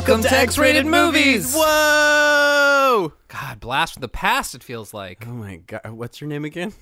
[0.00, 1.54] Welcome to X-Rated Movies.
[1.54, 3.12] Whoa!
[3.28, 4.54] God, blast from the past.
[4.54, 5.26] It feels like.
[5.28, 6.72] Oh my god, what's your name again?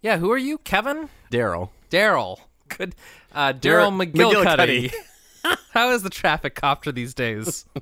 [0.00, 1.10] Yeah, who are you, Kevin?
[1.30, 1.68] Daryl.
[1.90, 2.38] Daryl.
[2.68, 2.94] Good.
[3.30, 4.90] Uh, Daryl Daryl McGillicuddy.
[5.72, 7.66] How is the traffic copter these days?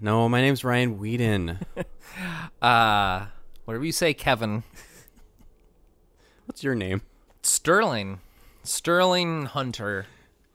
[0.00, 1.58] No, my name's Ryan Whedon.
[2.62, 3.26] Uh,
[3.64, 4.62] whatever you say, Kevin.
[6.46, 7.02] What's your name?
[7.42, 8.20] Sterling.
[8.62, 10.06] Sterling Hunter.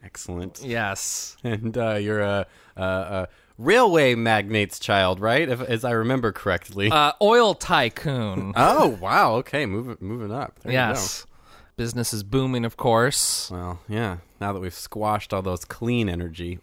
[0.03, 0.61] Excellent.
[0.63, 1.37] Yes.
[1.43, 3.27] And uh, you're a, a, a
[3.63, 5.47] railway magnate's child, right?
[5.47, 6.89] If, as I remember correctly.
[6.91, 8.53] Uh, oil tycoon.
[8.57, 9.35] oh wow.
[9.35, 10.59] Okay, moving moving up.
[10.59, 11.25] There you yes.
[11.75, 13.49] Business is booming, of course.
[13.49, 14.17] Well, yeah.
[14.39, 16.59] Now that we've squashed all those clean energy.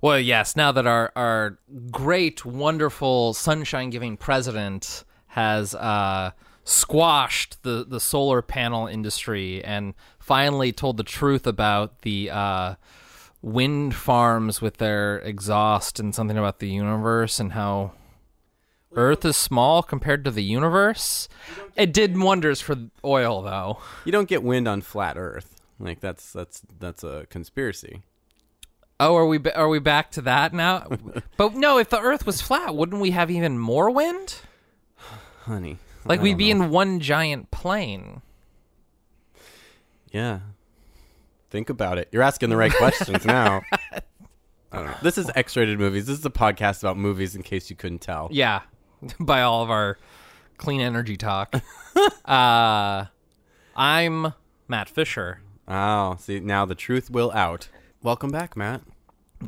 [0.00, 1.58] Well, yes, now that our, our
[1.90, 10.72] great, wonderful, sunshine giving president has uh, squashed the, the solar panel industry and finally
[10.72, 12.74] told the truth about the uh,
[13.42, 17.92] wind farms with their exhaust and something about the universe and how
[18.94, 21.28] Earth is small compared to the universe.
[21.76, 23.78] It did wonders for oil, though.
[24.04, 25.60] You don't get wind on flat Earth.
[25.78, 28.02] Like that's that's that's a conspiracy.
[28.98, 30.88] Oh, are we are we back to that now?
[31.36, 34.40] but no, if the Earth was flat, wouldn't we have even more wind?
[35.42, 35.78] Honey.
[36.04, 36.64] Like I we'd be know.
[36.64, 38.22] in one giant plane.
[40.10, 40.40] Yeah.
[41.50, 42.08] Think about it.
[42.12, 43.62] You're asking the right questions now.
[44.72, 44.96] I don't know.
[45.02, 46.06] This is X-rated movies.
[46.06, 47.34] This is a podcast about movies.
[47.34, 48.28] In case you couldn't tell.
[48.30, 48.62] Yeah,
[49.20, 49.98] by all of our
[50.58, 51.54] clean energy talk.
[52.24, 53.06] uh,
[53.76, 54.32] I'm
[54.68, 55.40] Matt Fisher.
[55.66, 57.68] Oh, see now the truth will out.
[58.02, 58.82] Welcome back, Matt.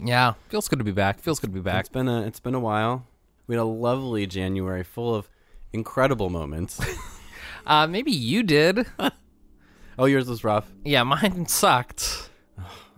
[0.03, 1.21] Yeah, feels good to be back.
[1.21, 1.81] Feels good to be back.
[1.81, 3.07] It's been a it's been a while.
[3.47, 5.29] We had a lovely January full of
[5.73, 6.81] incredible moments.
[7.67, 8.87] Uh, maybe you did.
[9.99, 10.71] Oh, yours was rough.
[10.85, 12.31] Yeah, mine sucked.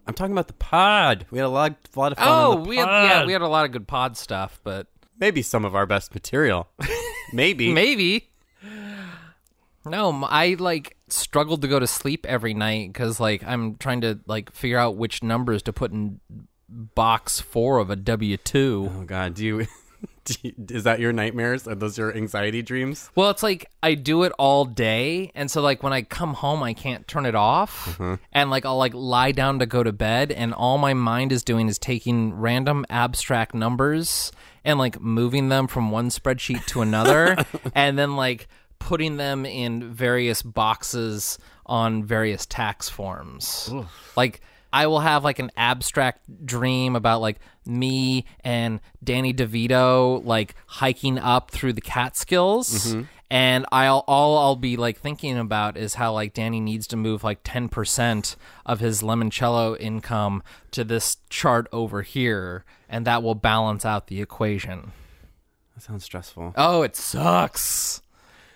[0.06, 1.26] I'm talking about the pod.
[1.30, 2.28] We had a lot, a lot of fun.
[2.28, 4.88] Oh, on the we had yeah, we had a lot of good pod stuff, but
[5.18, 6.68] maybe some of our best material.
[7.32, 7.72] maybe.
[7.72, 8.28] Maybe.
[9.84, 14.20] No, I like struggled to go to sleep every night because like I'm trying to
[14.26, 16.20] like figure out which numbers to put in
[16.68, 18.90] box four of a W two.
[18.92, 19.66] Oh God, do you,
[20.42, 20.52] you?
[20.70, 21.66] Is that your nightmares?
[21.66, 23.10] Are those your anxiety dreams?
[23.14, 26.62] Well, it's like I do it all day, and so like when I come home,
[26.62, 28.14] I can't turn it off, mm-hmm.
[28.32, 31.42] and like I'll like lie down to go to bed, and all my mind is
[31.42, 34.32] doing is taking random abstract numbers
[34.64, 37.36] and like moving them from one spreadsheet to another,
[37.74, 43.72] and then like putting them in various boxes on various tax forms.
[44.16, 44.40] Like
[44.72, 51.18] I will have like an abstract dream about like me and Danny DeVito like hiking
[51.18, 52.86] up through the Catskills.
[52.86, 53.02] Mm-hmm.
[53.30, 57.24] And I'll all I'll be like thinking about is how like Danny needs to move
[57.24, 63.34] like ten percent of his limoncello income to this chart over here, and that will
[63.34, 64.92] balance out the equation.
[65.74, 66.52] That sounds stressful.
[66.58, 68.01] Oh, it sucks.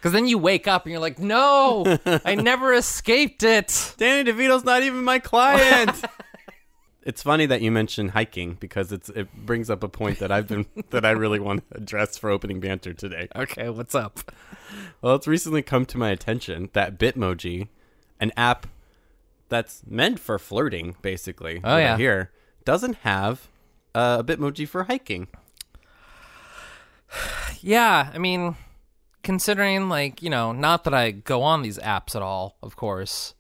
[0.06, 3.93] Because then you wake up and you're like, no, I never escaped it.
[3.99, 6.00] Danny DeVito's not even my client.
[7.03, 10.47] it's funny that you mentioned hiking because it's it brings up a point that I've
[10.47, 13.27] been that I really want to address for opening banter today.
[13.34, 14.31] Okay, what's up?
[15.03, 17.66] Well, it's recently come to my attention that Bitmoji,
[18.21, 18.69] an app
[19.49, 21.61] that's meant for flirting, basically.
[21.65, 21.97] Oh, yeah.
[21.97, 22.31] here
[22.65, 23.49] doesn't have
[23.93, 25.27] uh, a Bitmoji for hiking.
[27.62, 28.55] Yeah, I mean,
[29.26, 33.34] considering like you know, not that I go on these apps at all, of course,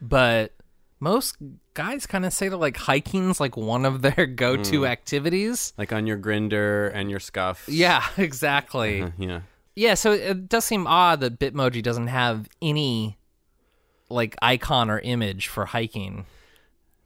[0.00, 0.52] but
[1.00, 1.36] most
[1.72, 4.84] guys kind of say that like hiking's like one of their go-to hmm.
[4.84, 5.72] activities.
[5.76, 7.64] Like on your Grindr and your Scruff.
[7.68, 9.02] Yeah, exactly.
[9.02, 9.40] Uh-huh, yeah.
[9.74, 13.16] Yeah, so it does seem odd that Bitmoji doesn't have any
[14.10, 16.26] like icon or image for hiking.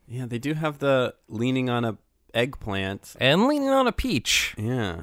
[0.09, 1.99] Yeah, they do have the leaning on a
[2.35, 3.15] eggplant.
[3.21, 4.55] And leaning on a peach.
[4.59, 5.03] Yeah.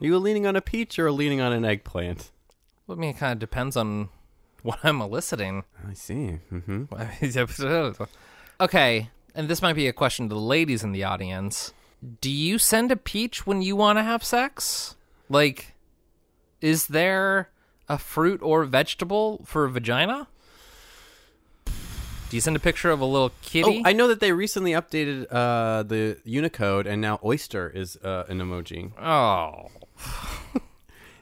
[0.00, 2.32] Are you leaning on a peach or leaning on an eggplant?
[2.88, 4.08] Well, I mean, it kind of depends on
[4.62, 5.62] what I'm eliciting.
[5.88, 6.38] I see.
[6.50, 6.84] hmm
[8.60, 11.72] okay, and this might be a question to the ladies in the audience.
[12.20, 14.96] Do you send a peach when you want to have sex?
[15.28, 15.74] Like,
[16.60, 17.50] is there
[17.88, 20.28] a fruit or vegetable for a vagina?
[21.66, 23.82] Do you send a picture of a little kitty?
[23.84, 28.24] Oh, I know that they recently updated uh, the Unicode, and now oyster is uh,
[28.28, 28.92] an emoji.
[28.98, 29.70] oh,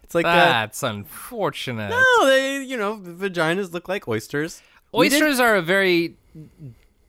[0.07, 1.91] It's like uh, that's unfortunate.
[1.91, 4.63] no, they you know vaginas look like oysters.
[4.95, 6.15] Oysters are a very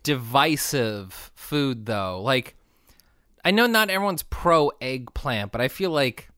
[0.01, 2.21] divisive food, though.
[2.21, 2.55] Like,
[3.45, 6.29] I know not everyone's pro eggplant, but I feel like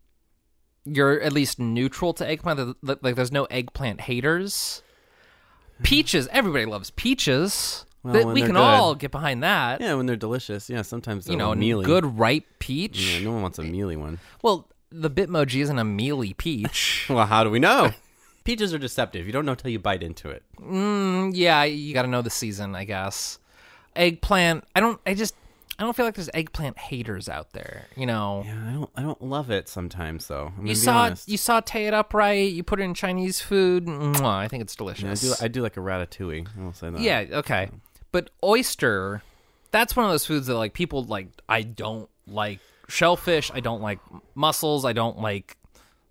[0.84, 2.78] you're at least neutral to eggplant.
[2.84, 4.84] Like, there's no eggplant haters.
[5.82, 7.86] Peaches, everybody loves peaches.
[8.04, 8.58] Well, we can good.
[8.58, 9.82] all get behind that.
[9.82, 10.70] Yeah, when they're delicious.
[10.70, 11.86] Yeah, sometimes they're you know, mealy.
[11.86, 13.00] good ripe peach.
[13.00, 14.20] Yeah, no one wants a mealy one.
[14.42, 17.06] Well, the Bitmoji isn't a mealy peach.
[17.10, 17.92] Well, how do we know?
[18.44, 19.26] Peaches are deceptive.
[19.28, 20.44] You don't know till you bite into it.
[20.60, 23.38] Mm, yeah, you got to know the season, I guess.
[23.96, 24.64] Eggplant.
[24.76, 25.00] I don't.
[25.06, 25.36] I just.
[25.78, 27.86] I don't feel like there's eggplant haters out there.
[27.96, 28.44] You know.
[28.46, 28.90] Yeah, I don't.
[28.96, 30.28] I don't love it sometimes.
[30.28, 30.48] though.
[30.48, 31.30] I'm gonna You saw honest.
[31.30, 32.52] you saute it up right.
[32.52, 33.86] You put it in Chinese food.
[33.86, 35.22] Mwah, I think it's Yeah, I delicious.
[35.40, 35.46] do.
[35.46, 36.48] I do like a ratatouille.
[36.58, 37.00] I will say that.
[37.02, 37.70] Yeah, okay.
[38.12, 39.22] But oyster,
[39.72, 42.60] that's one of those foods that like people like I don't like
[42.90, 44.00] shellfish, I don't like
[44.36, 45.56] mussels, I don't like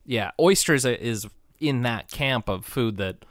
[0.07, 1.27] yeah, oysters is
[1.61, 3.27] in that camp of food that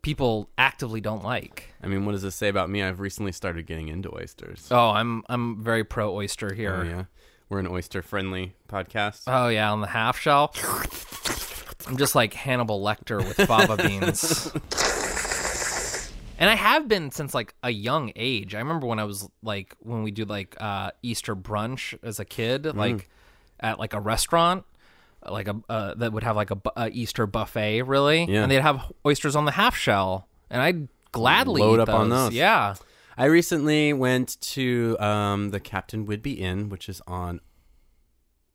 [0.00, 1.74] people actively don't like.
[1.82, 2.82] I mean, what does this say about me?
[2.82, 4.68] I've recently started getting into oysters.
[4.70, 6.84] Oh, I'm I'm very pro oyster Oh, here.
[6.84, 7.04] yeah,
[7.50, 9.24] we're an oyster-friendly podcast.
[9.26, 10.54] Oh yeah, on the half shell.
[11.86, 14.50] I'm just like Hannibal Lecter with fava beans.
[16.38, 18.54] And I have been since like a young age.
[18.54, 22.24] I remember when I was like when we do like uh, Easter brunch as a
[22.24, 23.08] kid, like
[23.58, 24.64] at like a restaurant,
[25.28, 28.42] like a uh, that would have like a, a Easter buffet, really, Yeah.
[28.42, 32.08] and they'd have oysters on the half shell, and I'd gladly Load eat up on
[32.08, 32.28] those.
[32.28, 32.34] those.
[32.34, 32.74] Yeah,
[33.16, 37.40] I recently went to um, the Captain Whidbey Inn, which is on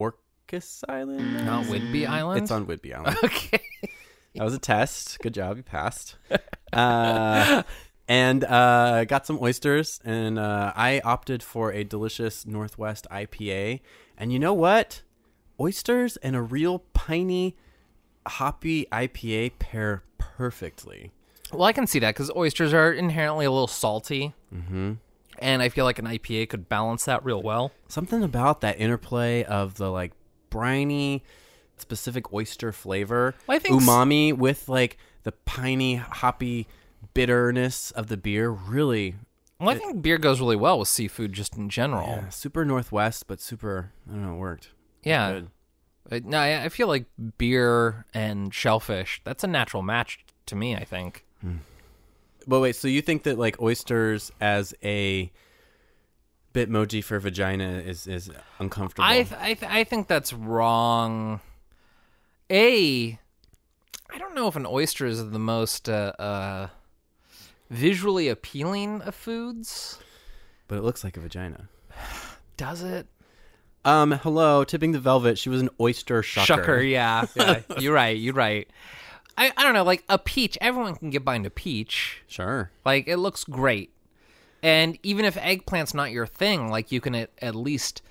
[0.02, 1.46] Orcas Island.
[1.46, 2.42] not Whidbey Island.
[2.44, 3.18] It's on Whidbey Island.
[3.24, 3.60] okay.
[4.36, 5.20] That was a test.
[5.20, 6.16] Good job, you passed.
[6.74, 7.64] Uh,
[8.08, 13.80] and uh, got some oysters, and uh, I opted for a delicious Northwest IPA.
[14.18, 15.04] And you know what?
[15.60, 17.56] Oysters and a real piney,
[18.28, 21.12] hoppy IPA pair perfectly.
[21.52, 24.94] Well, I can see that because oysters are inherently a little salty, mm-hmm.
[25.40, 27.72] and I feel like an IPA could balance that real well.
[27.88, 30.14] Something about that interplay of the like
[30.50, 31.24] briny,
[31.84, 36.68] specific oyster flavor, Well, I think s- umami with like the piney, hoppy
[37.14, 38.50] bitterness of the beer.
[38.50, 39.16] Really,
[39.60, 42.08] Well, I think beer goes really well with seafood just in general.
[42.08, 43.92] Yeah, super Northwest, but super.
[44.10, 44.34] I don't know.
[44.34, 44.70] It worked.
[45.04, 45.32] Yeah.
[45.32, 45.48] Good.
[46.12, 47.06] Uh, No, I I feel like
[47.38, 51.26] beer and shellfish, that's a natural match to me, I think.
[52.46, 55.32] But wait, so you think that like oysters as a
[56.54, 58.30] bitmoji for vagina is is
[58.60, 59.08] uncomfortable?
[59.08, 61.40] I th- I, th- I think that's wrong.
[62.50, 63.20] A,
[64.12, 66.68] I don't know if an oyster is the most uh, uh,
[67.70, 70.00] visually appealing of foods.
[70.68, 71.70] but it looks like a vagina.
[72.58, 73.08] Does it?
[73.86, 75.38] Um, hello, tipping the velvet.
[75.38, 76.64] She was an oyster shucker.
[76.64, 77.26] Shucker, yeah.
[77.36, 77.62] yeah.
[77.80, 78.18] you're right.
[78.18, 78.70] You're right.
[79.38, 80.58] I, I don't know, like a peach.
[80.62, 82.22] Everyone can get behind a peach.
[82.28, 82.72] Sure.
[82.86, 83.92] Like it looks great.
[84.62, 88.02] And even if eggplant's not your thing, like you can at, at least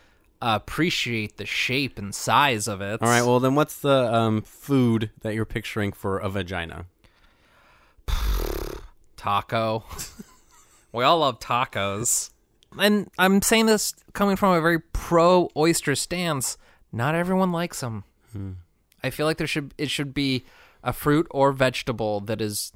[0.42, 3.00] appreciate the shape and size of it.
[3.00, 3.22] All right.
[3.22, 6.86] Well, then what's the um food that you're picturing for a vagina?
[9.16, 9.84] taco.
[10.92, 12.30] we all love tacos.
[12.78, 16.56] And I'm saying this coming from a very pro oyster stance.
[16.92, 18.04] Not everyone likes them.
[19.04, 20.44] I feel like there should it should be
[20.82, 22.72] a fruit or vegetable that is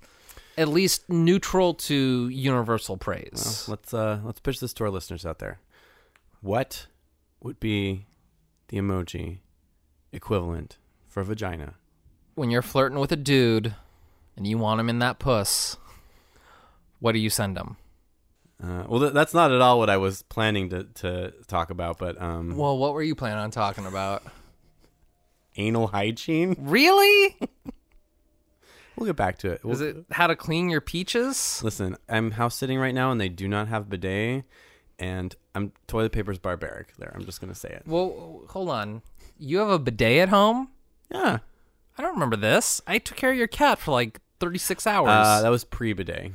[0.58, 3.66] at least neutral to universal praise.
[3.68, 5.60] Let's uh let's pitch this to our listeners out there.
[6.40, 6.86] What
[7.46, 8.06] would be
[8.68, 9.38] the emoji
[10.12, 11.74] equivalent for vagina?
[12.34, 13.74] when you're flirting with a dude
[14.36, 15.78] and you want him in that puss,
[17.00, 17.78] what do you send him?
[18.62, 21.96] Uh, well, th- that's not at all what I was planning to, to talk about,
[21.96, 24.22] but um, Well, what were you planning on talking about?
[25.56, 26.56] anal hygiene.
[26.60, 27.36] Really?
[28.96, 29.60] We'll get back to it.
[29.64, 31.62] We'll, Is it how to clean your peaches?
[31.62, 34.44] Listen, I'm house sitting right now, and they do not have bidet,
[34.98, 36.96] and I'm toilet paper's barbaric.
[36.96, 37.82] There, I'm just gonna say it.
[37.86, 39.02] Well, hold on.
[39.38, 40.68] You have a bidet at home?
[41.10, 41.38] Yeah,
[41.98, 42.80] I don't remember this.
[42.86, 45.08] I took care of your cat for like 36 hours.
[45.08, 46.32] uh, that was pre bidet.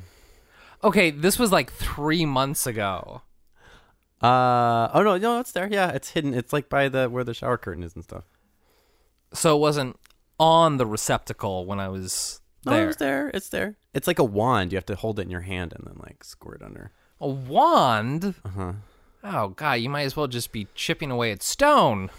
[0.84, 3.22] okay, this was like three months ago.
[4.22, 7.34] Uh oh no no it's there yeah it's hidden it's like by the where the
[7.34, 8.26] shower curtain is and stuff.
[9.34, 9.98] So it wasn't
[10.40, 12.90] on the receptacle when I was No, there.
[12.90, 13.78] it's there it's there.
[13.96, 14.72] It's like a wand.
[14.72, 16.92] You have to hold it in your hand and then like squirt under.
[17.22, 18.34] A wand?
[18.44, 18.74] Uh huh.
[19.24, 22.10] Oh, God, you might as well just be chipping away at stone.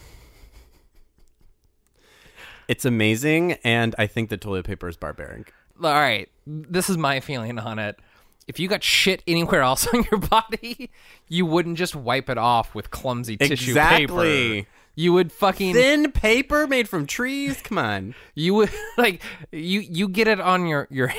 [2.69, 5.53] It's amazing, and I think the toilet paper is barbaric.
[5.83, 7.99] all right, this is my feeling on it.
[8.47, 10.91] If you got shit anywhere else on your body,
[11.29, 14.61] you wouldn't just wipe it off with clumsy tissue Exactly.
[14.63, 14.69] paper.
[14.95, 17.61] You would fucking Thin paper made from trees.
[17.63, 18.15] Come on.
[18.35, 21.11] you would like you you get it on your your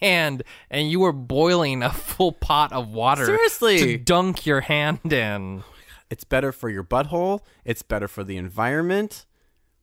[0.00, 3.78] hand and you were boiling a full pot of water Seriously.
[3.78, 5.64] to dunk your hand in.
[6.10, 7.40] It's better for your butthole.
[7.64, 9.26] It's better for the environment.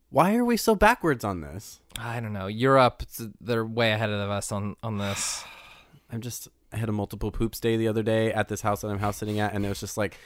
[0.10, 1.82] Why are we so backwards on this?
[2.00, 2.48] I don't know.
[2.48, 3.04] Europe,
[3.40, 5.44] they're way ahead of us on on this.
[6.12, 8.90] I'm just I had a multiple poops day the other day at this house that
[8.90, 10.18] I'm house sitting at, and it was just like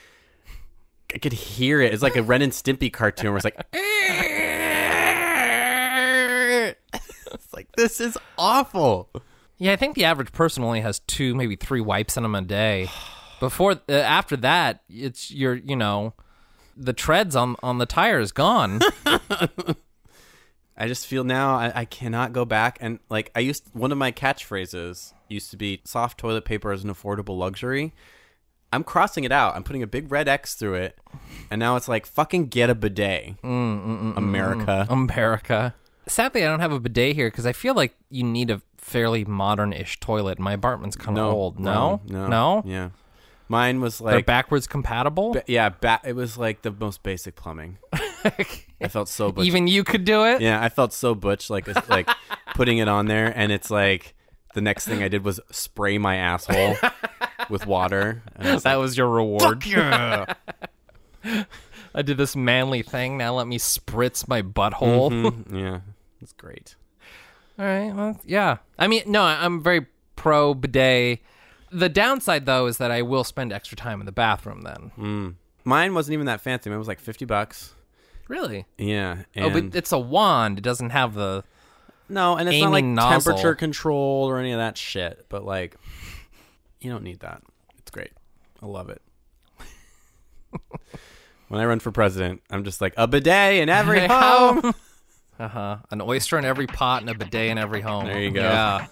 [1.14, 1.92] I could hear it.
[1.92, 3.56] It's like a Ren and Stimpy cartoon where it's like
[7.32, 9.10] it's like this is awful.
[9.60, 12.40] Yeah, I think the average person only has two, maybe three wipes in them a
[12.40, 12.88] day.
[13.40, 16.14] Before, uh, after that, it's your, you know,
[16.76, 18.80] the treads on on the tire is gone.
[20.76, 23.98] I just feel now I, I cannot go back and like I used one of
[23.98, 27.92] my catchphrases used to be soft toilet paper is an affordable luxury.
[28.72, 29.56] I'm crossing it out.
[29.56, 30.98] I'm putting a big red X through it,
[31.50, 34.86] and now it's like fucking get a bidet, mm, mm, mm, America.
[34.88, 35.74] America.
[36.10, 39.24] Sadly, I don't have a bidet here because I feel like you need a fairly
[39.24, 40.38] modern-ish toilet.
[40.38, 41.58] My apartment's kind of old.
[41.60, 42.62] No, no, no.
[42.66, 42.90] Yeah,
[43.48, 45.34] mine was They're like backwards compatible.
[45.34, 47.78] ba- yeah, ba- it was like the most basic plumbing.
[48.82, 49.46] I felt so butch.
[49.46, 50.40] Even you could do it.
[50.40, 52.08] yeah, I felt so butch, like it's like
[52.54, 54.14] putting it on there, and it's like
[54.54, 56.76] the next thing I did was spray my asshole
[57.48, 58.22] with water.
[58.36, 59.64] And I was That was your reward.
[59.64, 60.34] yeah.
[61.94, 63.16] I did this manly thing.
[63.18, 65.10] Now let me spritz my butthole.
[65.10, 65.80] Mhm, yeah,
[66.20, 66.76] it's great.
[67.58, 67.94] All right.
[67.94, 68.58] Well, yeah.
[68.78, 69.86] I mean, no, I'm very
[70.16, 71.20] pro bidet.
[71.72, 74.92] The downside, though, is that I will spend extra time in the bathroom then.
[74.98, 75.34] Mm.
[75.64, 76.70] Mine wasn't even that fancy.
[76.70, 77.74] Mine was like fifty bucks.
[78.28, 78.64] Really?
[78.78, 79.22] Yeah.
[79.34, 80.58] And oh, but it's a wand.
[80.58, 81.44] It doesn't have the.
[82.08, 83.32] no, and it's not like nozzle.
[83.32, 85.26] temperature control or any of that shit.
[85.28, 85.76] But like,
[86.80, 87.42] you don't need that.
[87.78, 88.12] It's great.
[88.62, 89.02] I love it.
[91.48, 94.74] when I run for president, I'm just like a bidet in every home.
[95.40, 95.76] Uh huh.
[95.90, 98.04] An oyster in every pot and a bidet in every home.
[98.04, 98.42] There you go.
[98.42, 98.86] Yeah.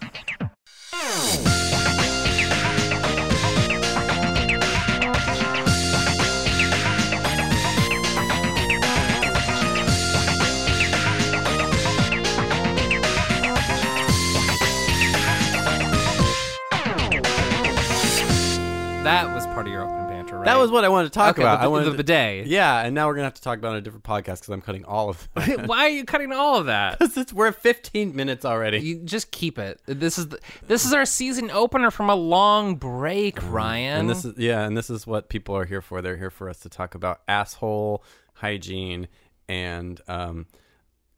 [19.03, 19.98] That was part of your
[20.39, 20.45] right?
[20.45, 21.59] That was what I wanted to talk okay, about.
[21.59, 22.47] The, I wanted the to- bidet.
[22.47, 24.49] Yeah, and now we're gonna have to talk about it on a different podcast because
[24.49, 25.65] I'm cutting all of it.
[25.67, 27.01] Why are you cutting all of that?
[27.01, 28.79] It's- we're at 15 minutes already.
[28.79, 29.79] You just keep it.
[29.85, 33.91] This is the, this is our season opener from a long break, Ryan.
[33.91, 33.99] Mm-hmm.
[33.99, 36.01] And this is yeah, and this is what people are here for.
[36.01, 38.03] They're here for us to talk about asshole
[38.33, 39.07] hygiene
[39.47, 40.45] and um,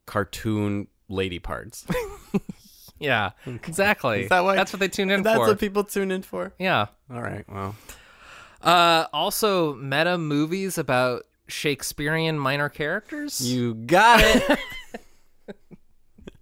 [0.06, 1.86] cartoon lady parts.
[3.00, 4.24] yeah, exactly.
[4.24, 5.46] Is that why- That's what they tune in That's for.
[5.46, 6.54] That's what people tune in for.
[6.60, 6.88] yeah.
[7.14, 7.76] All right, well,
[8.62, 13.42] Uh, also, meta movies about Shakespearean minor characters.
[13.42, 14.60] you got it.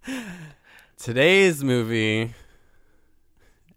[0.98, 2.34] Today's movie,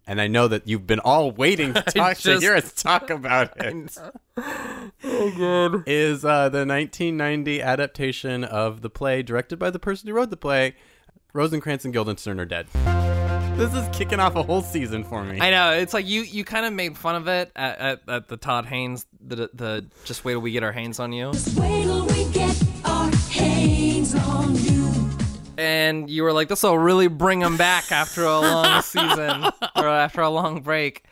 [0.07, 3.53] and I know that you've been all waiting to talk to hear us talk about
[3.61, 3.97] it.
[4.37, 5.85] oh, good.
[5.87, 10.37] is uh, the 1990 adaptation of the play directed by the person who wrote the
[10.37, 10.75] play.
[11.33, 12.67] Rosencrantz and Guildenstern are dead.
[13.57, 15.39] This is kicking off a whole season for me.
[15.41, 18.29] I know it's like you you kind of made fun of it at, at, at
[18.29, 21.57] the Todd Haynes the the just wait till we get our hands on you, Just
[21.59, 25.11] wait till we get our hands on you.
[25.59, 29.45] and you were like, this will really bring them back after a long season
[29.77, 31.05] or after a long break.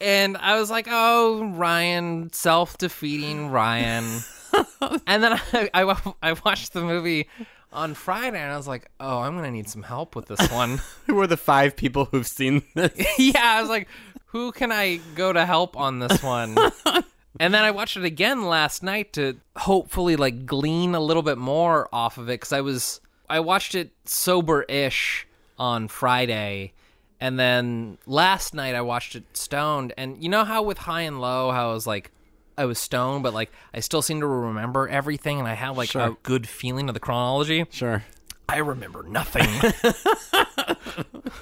[0.00, 4.20] And I was like, oh, Ryan, self defeating Ryan.
[5.06, 7.28] and then I, I, I watched the movie
[7.72, 10.80] on Friday and I was like, oh, I'm to need some help with this one.
[11.06, 12.92] Who are the five people who've seen this?
[13.18, 13.88] yeah, I was like,
[14.26, 16.56] who can I go to help on this one?
[17.40, 21.38] and then I watched it again last night to hopefully like glean a little bit
[21.38, 25.26] more off of it because I was I watched it sober-ish
[25.58, 26.72] on Friday.
[27.20, 31.20] And then last night I watched it stoned, and you know how with high and
[31.20, 32.10] low, how I was like,
[32.56, 35.94] I was stoned, but like I still seem to remember everything, and I have like
[35.94, 37.66] a good feeling of the chronology.
[37.70, 38.04] Sure.
[38.48, 39.46] I remember nothing.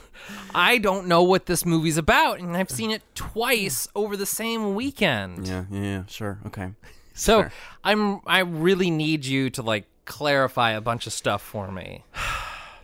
[0.54, 4.74] I don't know what this movie's about, and I've seen it twice over the same
[4.74, 5.46] weekend.
[5.46, 6.38] Yeah, yeah, yeah, sure.
[6.46, 6.72] Okay.
[7.14, 7.52] so sure.
[7.84, 12.04] I'm I really need you to like clarify a bunch of stuff for me.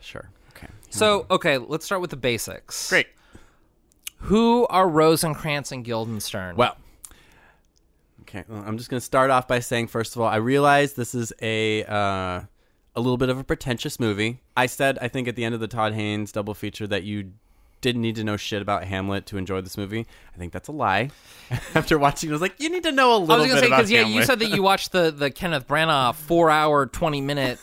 [0.00, 0.30] Sure.
[0.56, 0.68] Okay.
[0.88, 2.90] So okay, let's start with the basics.
[2.90, 3.09] Great.
[4.18, 6.54] Who are Rosencrantz and Guildenstern?
[6.54, 6.76] Well,
[8.28, 8.45] okay.
[8.49, 11.14] well, I'm just going to start off by saying, first of all, I realize this
[11.14, 12.42] is a uh,
[12.95, 14.40] a little bit of a pretentious movie.
[14.56, 17.33] I said, I think at the end of the Todd Haynes double feature that you
[17.80, 20.06] didn't need to know shit about Hamlet to enjoy this movie.
[20.35, 21.11] I think that's a lie.
[21.75, 23.61] After watching, it, I was like, you need to know a little was gonna bit
[23.61, 27.21] say because yeah, you said that you watched the the Kenneth Branagh four hour twenty
[27.21, 27.59] minute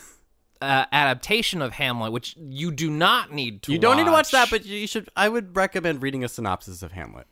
[0.60, 3.72] uh, adaptation of Hamlet, which you do not need to.
[3.72, 5.08] you don't need to watch that, but you should.
[5.16, 7.26] I would recommend reading a synopsis of Hamlet.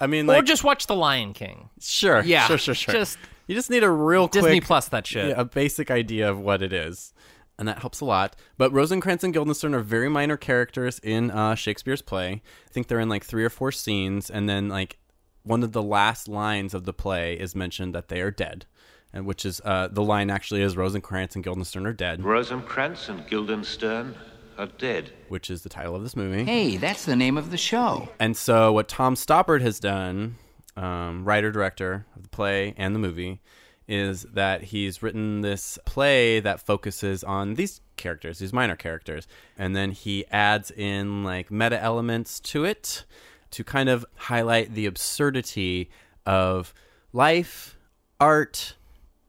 [0.00, 1.70] I mean, or just watch The Lion King.
[1.80, 2.92] sure, Yeah, sure, sure, sure.
[2.94, 5.28] just you just need a real Disney quick, Plus that shit.
[5.28, 7.12] yeah, a basic idea of what it is.
[7.58, 8.36] and that helps a lot.
[8.56, 12.42] But Rosencrantz and Guildenstern are very minor characters in uh, Shakespeare's play.
[12.66, 14.98] I think they're in like three or four scenes, and then like
[15.42, 18.66] one of the last lines of the play is mentioned that they are dead,
[19.12, 23.26] and which is uh, the line actually is Rosencrantz and Guildenstern are dead, Rosencrantz and
[23.28, 24.14] Guildenstern
[24.58, 25.10] are dead.
[25.28, 26.44] which is the title of this movie.
[26.44, 28.08] Hey, that's the name of the show.
[28.18, 30.36] And so, what Tom Stoppard has done,
[30.76, 33.40] um, writer director of the play and the movie,
[33.86, 39.74] is that he's written this play that focuses on these characters, these minor characters, and
[39.74, 43.04] then he adds in like meta elements to it
[43.50, 45.88] to kind of highlight the absurdity
[46.26, 46.74] of
[47.14, 47.78] life,
[48.20, 48.74] art,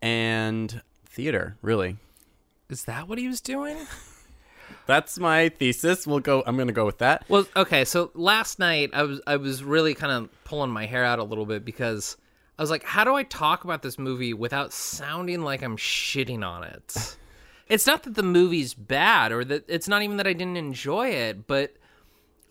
[0.02, 1.96] and theater, really.
[2.70, 3.78] Is that what he was doing?
[4.90, 6.06] That's my thesis.
[6.06, 7.24] We'll go I'm going to go with that.
[7.30, 7.86] Well, okay.
[7.86, 11.24] So last night I was I was really kind of pulling my hair out a
[11.24, 12.18] little bit because
[12.58, 16.44] I was like, how do I talk about this movie without sounding like I'm shitting
[16.46, 17.16] on it?
[17.70, 21.10] It's not that the movie's bad or that it's not even that I didn't enjoy
[21.10, 21.76] it, but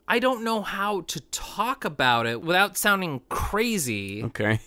[0.07, 4.61] I don't know how to talk about it without sounding crazy Okay.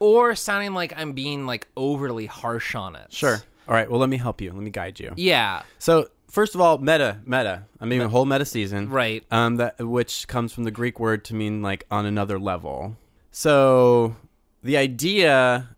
[0.00, 3.12] or sounding like I'm being like overly harsh on it.
[3.12, 3.40] Sure.
[3.68, 4.50] All right, well let me help you.
[4.52, 5.12] Let me guide you.
[5.16, 5.62] Yeah.
[5.78, 7.64] So first of all, meta, meta.
[7.80, 9.24] I mean, a whole meta season, Right.
[9.30, 12.96] Um, that which comes from the Greek word to mean like on another level.
[13.30, 14.16] So
[14.62, 15.76] the idea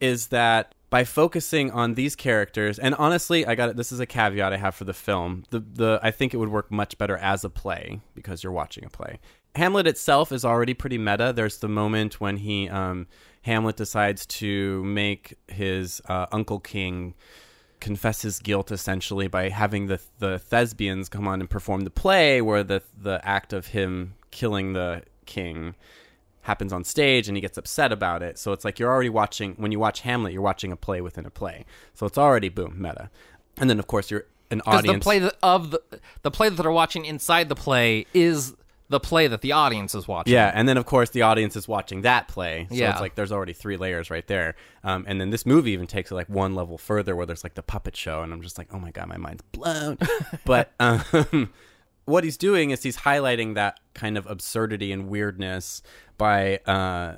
[0.00, 3.76] is that by focusing on these characters, and honestly, I got it.
[3.76, 5.44] This is a caveat I have for the film.
[5.50, 8.84] The the I think it would work much better as a play because you're watching
[8.84, 9.20] a play.
[9.54, 11.32] Hamlet itself is already pretty meta.
[11.34, 13.06] There's the moment when he um,
[13.42, 17.14] Hamlet decides to make his uh, Uncle King
[17.80, 22.40] confess his guilt essentially by having the the thespians come on and perform the play
[22.40, 25.74] where the the act of him killing the king
[26.42, 28.38] happens on stage and he gets upset about it.
[28.38, 31.26] So it's like you're already watching when you watch Hamlet, you're watching a play within
[31.26, 31.64] a play.
[31.94, 33.10] So it's already boom meta.
[33.58, 34.98] And then of course you're an audience.
[34.98, 35.80] the play of the
[36.22, 38.54] the play that they're watching inside the play is
[38.90, 40.34] the play that the audience is watching.
[40.34, 42.66] Yeah, and then of course the audience is watching that play.
[42.68, 42.90] So Yeah.
[42.90, 44.56] it's like there's already three layers right there.
[44.84, 47.54] Um, and then this movie even takes it like one level further where there's like
[47.54, 49.96] the puppet show, and I'm just like, oh my god, my mind's blown.
[50.44, 51.50] but um,
[52.04, 55.82] what he's doing is he's highlighting that kind of absurdity and weirdness
[56.18, 57.16] by uh,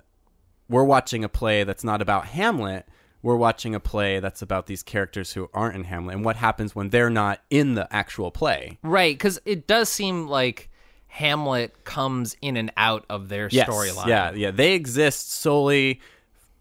[0.68, 2.87] we're watching a play that's not about Hamlet.
[3.22, 6.74] We're watching a play that's about these characters who aren't in Hamlet and what happens
[6.74, 8.78] when they're not in the actual play.
[8.82, 10.68] Right, because it does seem like
[11.12, 14.07] Hamlet comes in and out of their storyline.
[14.07, 14.51] Yeah, yeah.
[14.51, 16.01] They exist solely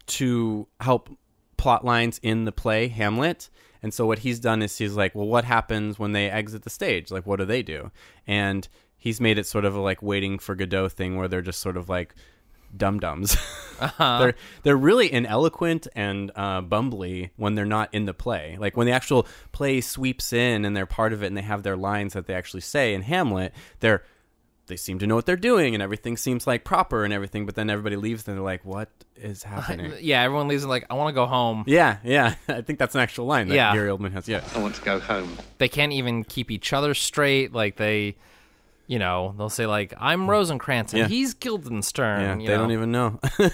[0.08, 1.08] to help
[1.56, 3.48] plot lines in the play Hamlet.
[3.82, 6.70] And so what he's done is he's like, well, what happens when they exit the
[6.70, 7.10] stage?
[7.10, 7.92] Like, what do they do?
[8.26, 11.60] And he's made it sort of a like waiting for Godot thing where they're just
[11.60, 12.14] sort of like
[12.76, 13.38] dum dums.
[13.98, 14.34] they're
[14.64, 18.58] they're really ineloquent and uh, bumbly when they're not in the play.
[18.60, 21.62] Like when the actual play sweeps in and they're part of it and they have
[21.62, 24.02] their lines that they actually say in Hamlet, they're
[24.66, 27.46] they seem to know what they're doing and everything seems like proper and everything.
[27.46, 30.86] But then everybody leaves and they're like, "What is happening?" Yeah, everyone leaves and like,
[30.90, 31.64] I want to go home.
[31.66, 32.34] yeah, yeah.
[32.48, 33.72] I think that's an actual line that Yeah.
[33.74, 34.28] Gary Oldman has.
[34.28, 34.44] Yeah.
[34.54, 35.36] I want to go home.
[35.58, 37.52] They can't even keep each other straight.
[37.52, 38.16] Like they,
[38.86, 40.30] you know, they'll say like, I'm hmm.
[40.30, 41.08] Rosencrantz and Yeah.
[41.08, 42.40] he's Guildenstern.
[42.40, 42.62] Yeah, they know?
[42.62, 43.20] don't even know.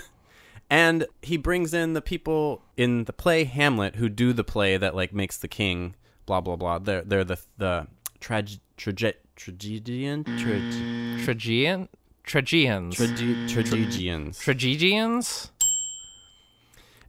[0.70, 4.94] and he brings in the people in the play Hamlet who do the play that
[4.94, 5.94] like makes the king
[6.26, 6.78] blah blah blah.
[6.78, 7.86] They're they're the the
[8.20, 11.88] trage trage tragedian trage Tragian,
[12.24, 13.48] Tragians, mm.
[13.48, 14.38] trage tragedians.
[14.38, 15.50] Tragigians.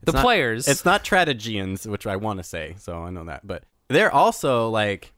[0.02, 0.66] The not- players.
[0.66, 3.46] It's not tragedians, which I want to say, so I know that.
[3.46, 5.12] But they're also like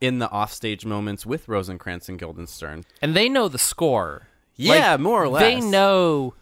[0.00, 2.84] in the offstage moments with Rosencrantz and Guildenstern.
[3.02, 4.28] and they know the score.
[4.54, 5.42] Yeah, Like, more or less.
[5.42, 6.34] They know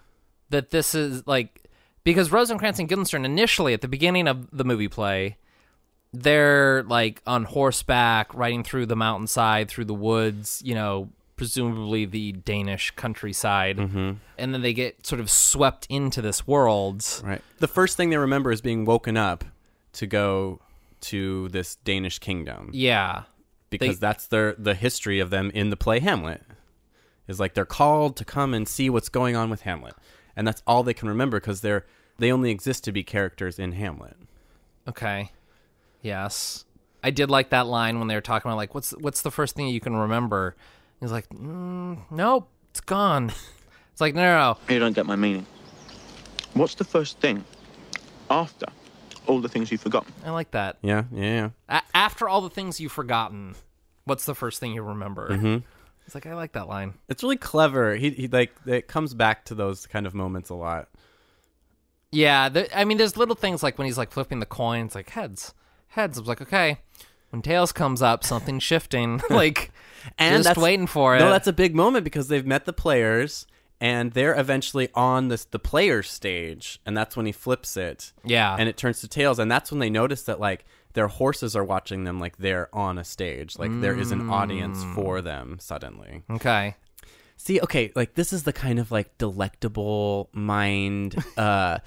[0.50, 1.62] that this is like
[2.04, 5.36] because Rosencrantz and Guildenstern initially at the beginning of the movie play,
[6.14, 12.32] they're like on horseback riding through the mountainside, through the woods, you know, presumably the
[12.32, 14.12] Danish countryside, Mm-hmm.
[14.38, 17.04] and then they get sort of swept into this world.
[17.24, 17.42] Right.
[17.58, 19.44] The first thing they remember is being woken up
[19.94, 20.60] to go
[21.02, 23.24] to this Danish kingdom Yeah,
[23.70, 26.42] because They- that's their the history of them in the play Hamlet.
[27.26, 29.94] Is like they're called to come and see what's going on with Hamlet,
[30.36, 31.84] and that's all they can remember because they're
[32.18, 34.16] they only exist to be characters in Hamlet.
[34.86, 35.32] Okay.
[36.04, 36.64] Yes.
[37.02, 39.56] I did like that line when they were talking about like what's what's the first
[39.56, 40.54] thing you can remember.
[41.00, 43.32] He's like, mm, nope, it's gone.
[43.92, 44.74] It's like no, no, no.
[44.74, 45.46] You don't get my meaning.
[46.54, 47.44] What's the first thing
[48.28, 48.66] after
[49.28, 50.12] all the things you've forgotten?
[50.24, 50.78] I like that.
[50.82, 51.50] Yeah, yeah, yeah.
[51.68, 53.54] A- after all the things you've forgotten,
[54.02, 55.28] what's the first thing you remember?
[55.28, 55.58] Mm-hmm.
[56.06, 56.94] It's like I like that line.
[57.08, 57.94] It's really clever.
[57.94, 60.88] He he like it comes back to those kind of moments a lot.
[62.10, 65.10] Yeah, the, I mean, there's little things like when he's like flipping the coins, like
[65.10, 65.54] heads,
[65.94, 66.18] heads.
[66.18, 66.78] I was like, okay,
[67.30, 69.20] when tails comes up, something's shifting.
[69.30, 69.70] like
[70.18, 71.20] and just that's, waiting for it.
[71.20, 73.46] No, that's a big moment because they've met the players
[73.80, 78.12] and they're eventually on this the players stage, and that's when he flips it.
[78.24, 78.54] Yeah.
[78.58, 81.64] and it turns to tails, and that's when they notice that like their horses are
[81.64, 84.94] watching them like they're on a stage, like there is an audience Mm.
[84.94, 86.22] for them suddenly.
[86.30, 86.76] okay.
[87.36, 91.78] See, okay, like this is the kind of like delectable mind uh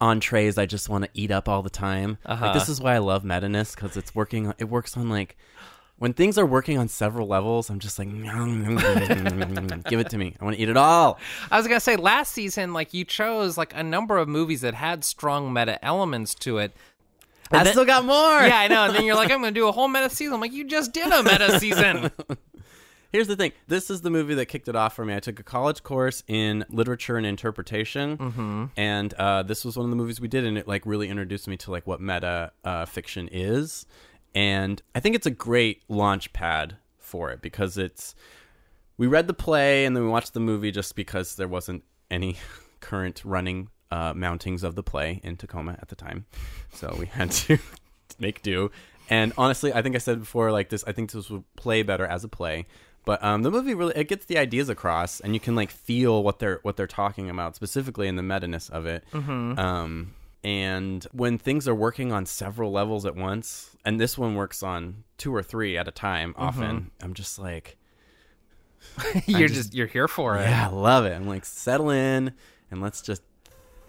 [0.00, 2.18] entrees I just want to eat up all the time.
[2.24, 2.46] Uh-huh.
[2.46, 4.52] Like this is why I love meta-ness because it's working.
[4.58, 5.36] It works on like
[5.98, 7.70] when things are working on several levels.
[7.70, 8.08] I'm just like,
[9.88, 10.36] give it to me.
[10.40, 11.18] I want to eat it all.
[11.50, 14.74] I was gonna say last season, like you chose like a number of movies that
[14.74, 16.72] had strong meta elements to it.
[17.50, 18.14] I then- still got more.
[18.42, 18.84] Yeah, I know.
[18.86, 20.34] And then you're like, I'm gonna do a whole meta season.
[20.34, 22.10] I'm like, you just did a meta season.
[23.16, 23.52] Here's the thing.
[23.66, 25.14] This is the movie that kicked it off for me.
[25.14, 28.64] I took a college course in literature and interpretation, Mm-hmm.
[28.76, 31.48] and uh, this was one of the movies we did, and it like really introduced
[31.48, 33.86] me to like what meta uh, fiction is.
[34.34, 38.14] And I think it's a great launch pad for it because it's
[38.98, 42.36] we read the play and then we watched the movie just because there wasn't any
[42.80, 46.26] current running uh, mountings of the play in Tacoma at the time,
[46.74, 47.56] so we had to
[48.18, 48.70] make do.
[49.08, 52.04] And honestly, I think I said before, like this, I think this would play better
[52.04, 52.66] as a play.
[53.06, 56.22] But um, the movie really it gets the ideas across, and you can like feel
[56.22, 59.04] what they're what they're talking about specifically in the meta-ness of it.
[59.14, 60.14] Um,
[60.44, 65.04] and when things are working on several levels at once, and this one works on
[65.18, 67.76] two or three at a time, often, I'm just like,
[69.26, 70.42] you're just, you're here for it.
[70.42, 71.12] yeah, I love it.
[71.14, 72.32] I'm like, settle in
[72.70, 73.22] and let's just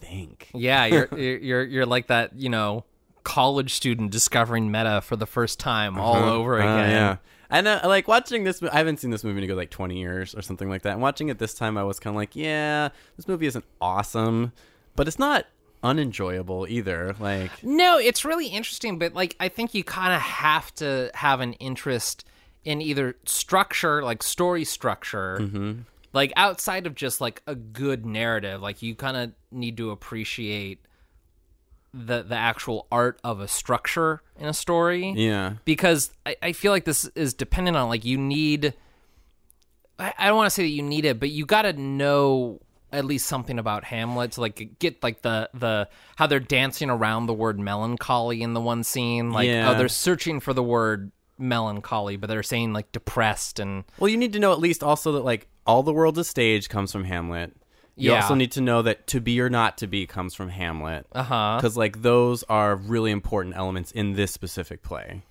[0.02, 0.50] think.
[0.54, 2.86] Yeah, you're you're you're, like that, you know,
[3.24, 6.90] college student discovering meta for the first time all over Uh, again.
[6.92, 7.18] yeah.
[7.50, 9.98] And uh, like watching this, I haven't seen this movie in a good like 20
[10.00, 10.94] years or something like that.
[10.94, 14.52] And watching it this time, I was kind of like, yeah, this movie isn't awesome,
[14.96, 15.46] but it's not
[15.84, 17.16] unenjoyable either.
[17.20, 21.40] Like, No, it's really interesting, but like I think you kind of have to have
[21.40, 22.26] an interest
[22.66, 25.82] in either structure, like story structure, Mm-hmm.
[26.14, 28.62] like outside of just like a good narrative.
[28.62, 30.80] Like you kind of need to appreciate
[32.06, 35.14] the the actual art of a structure in a story.
[35.16, 38.74] yeah, because I, I feel like this is dependent on like you need
[40.00, 42.62] I, I don't want to say that you need it, but you got to know
[42.92, 47.26] at least something about Hamlet to like get like the the how they're dancing around
[47.26, 49.32] the word melancholy in the one scene.
[49.32, 49.72] Like oh, Yeah.
[49.72, 54.18] oh, they're searching for the word melancholy, but they're saying like depressed and Well, you
[54.18, 57.04] need to know at least also that like all the world is stage comes from
[57.04, 57.56] Hamlet.
[58.00, 58.22] You Yeah.
[58.22, 61.08] also need to know that to be or not to be comes from Hamlet.
[61.14, 61.58] uh huh.
[61.58, 65.24] Because like those are really important elements in this specific play.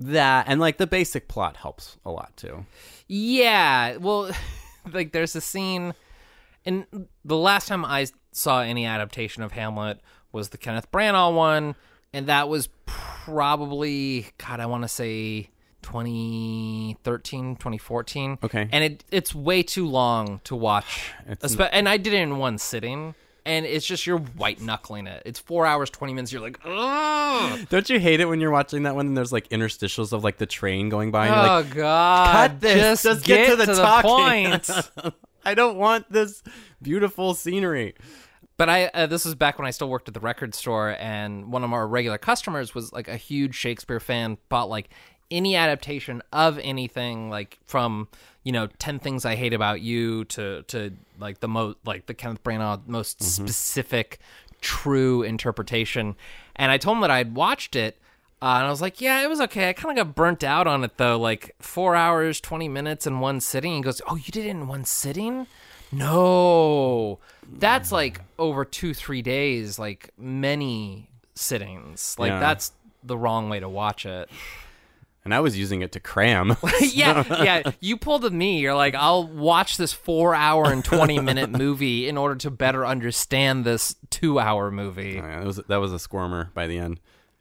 [0.00, 2.64] That and like the basic plot helps a lot too.
[3.08, 4.30] Yeah, well,
[4.92, 5.92] like there's a scene,
[6.64, 6.86] and
[7.24, 10.00] the last time I saw any adaptation of Hamlet
[10.32, 11.74] was the Kenneth Branagh one,
[12.12, 15.50] and that was probably God, I want to say
[15.82, 18.38] 2013, 2014.
[18.42, 18.68] Okay.
[18.72, 22.58] and it it's way too long to watch, Espe- and I did it in one
[22.58, 23.14] sitting.
[23.46, 25.22] And it's just you're white knuckling it.
[25.24, 26.30] It's four hours, twenty minutes.
[26.30, 29.48] You're like, oh, Don't you hate it when you're watching that one and there's like
[29.48, 33.24] interstitials of like the train going by and you're oh like, god, cut this, Just,
[33.24, 34.10] get, to the talking.
[34.10, 35.14] point.
[35.46, 36.42] I don't want this
[36.82, 37.94] beautiful scenery.
[38.58, 41.50] But I uh, this was back when I still worked at the record store, and
[41.50, 44.36] one of our regular customers was like a huge Shakespeare fan.
[44.50, 44.90] Bought like
[45.30, 48.08] any adaptation of anything, like from
[48.44, 52.14] you know Ten Things I Hate About You to to like the most like the
[52.14, 54.18] Kenneth Branagh most specific
[54.60, 56.16] true interpretation.
[56.56, 57.96] And I told him that I'd watched it.
[58.40, 59.68] Uh, and I was like, yeah, it was okay.
[59.68, 61.18] I kind of got burnt out on it though.
[61.18, 63.72] Like four hours, 20 minutes in one sitting.
[63.74, 65.48] He goes, oh, you did it in one sitting?
[65.90, 67.18] No,
[67.58, 72.16] that's like over two, three days, like many sittings.
[72.18, 72.40] Like Yeah.
[72.40, 74.28] that's the wrong way to watch it.
[75.28, 76.56] And I was using it to cram.
[76.80, 77.72] yeah, yeah.
[77.80, 78.60] You pulled with me.
[78.60, 82.86] You're like, I'll watch this four hour and 20 minute movie in order to better
[82.86, 85.20] understand this two hour movie.
[85.20, 86.98] Oh, yeah, that was that was a squirmer by the end,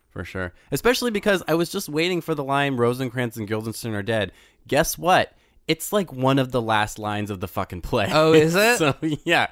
[0.09, 0.53] for sure.
[0.69, 4.33] Especially because I was just waiting for the line "Rosencrantz and Guildenstern are dead."
[4.67, 5.31] Guess what?
[5.65, 8.09] It's like one of the last lines of the fucking play.
[8.11, 8.79] Oh, is it?
[8.79, 9.47] so yeah,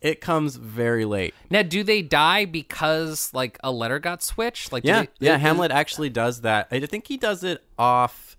[0.00, 1.34] it comes very late.
[1.50, 4.72] Now, do they die because like a letter got switched?
[4.72, 5.36] Like, Yeah, they- yeah.
[5.36, 6.68] is- Hamlet actually does that.
[6.70, 8.36] I think he does it off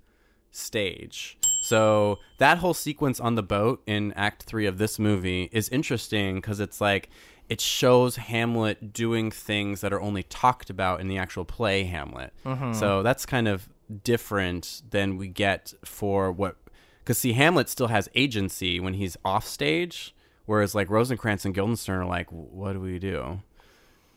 [0.52, 1.38] stage.
[1.64, 6.36] So that whole sequence on the boat in Act Three of this movie is interesting
[6.36, 7.10] because it's like
[7.50, 12.34] it shows Hamlet doing things that are only talked about in the actual play Hamlet.
[12.46, 12.74] Mm-hmm.
[12.74, 13.70] So that's kind of
[14.04, 16.56] different than we get for what.
[17.00, 20.14] Because see, Hamlet still has agency when he's off stage,
[20.48, 23.40] whereas like Rosencrantz and Guildenstern are like, "What do we do?"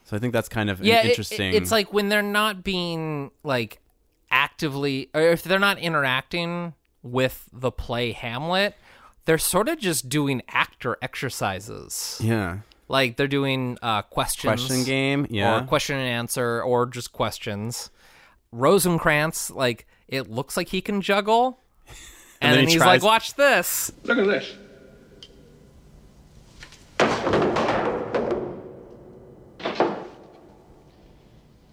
[0.05, 1.53] So I think that's kind of an yeah, it- it- interesting.
[1.53, 3.79] it's like when they're not being like
[4.31, 8.75] actively or if they're not interacting with the play Hamlet,
[9.25, 12.19] they're sort of just doing actor exercises.
[12.23, 12.59] Yeah.
[12.87, 15.25] Like they're doing uh, questions, Question game.
[15.29, 15.61] Yeah.
[15.63, 17.89] or question and answer, or just questions.
[18.51, 21.59] Rosencrantz, like it looks like he can juggle,
[22.41, 24.53] and, then then he he's tries- like, "Watch this." Look at this.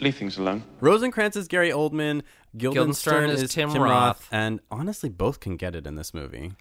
[0.00, 0.62] Leave things alone.
[0.80, 2.22] Rosencrantz is Gary Oldman.
[2.56, 3.92] Guildenstern, Guildenstern is is Tim Tim, Roth.
[3.92, 4.28] Roth.
[4.32, 6.52] And honestly, both can get it in this movie.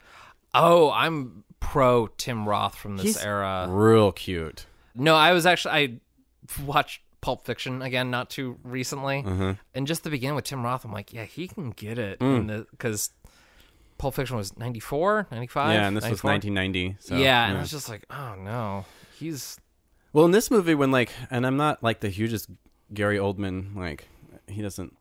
[0.54, 3.68] Oh, I'm pro Tim Roth from this He's era.
[3.70, 4.66] real cute.
[4.96, 9.52] No, I was actually I watched Pulp Fiction again not too recently, Mm-hmm.
[9.76, 12.66] and just the beginning with Tim Roth, I'm like, yeah, he can get it Mm.
[12.72, 13.12] because
[13.98, 15.74] Pulp Fiction was 94, 95?
[15.74, 16.98] yeah, and this was 1990.
[17.00, 18.86] So, yeah, and I was just like, oh no,
[19.20, 19.60] he's
[20.14, 22.50] Well, in this movie, when like, and I'm not like the hugest
[22.94, 24.08] Gary Oldman, like,
[24.48, 24.96] he doesn't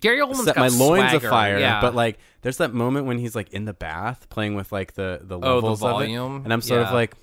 [0.00, 1.58] Gary Oldman's set got my loins swagger, afire.
[1.58, 4.92] Yeah, But like, there's that moment when he's like in the bath playing with like
[4.94, 6.42] the the Oh, the levels of it, volume?
[6.44, 6.88] and I'm sort Yeah.
[6.88, 7.14] of like,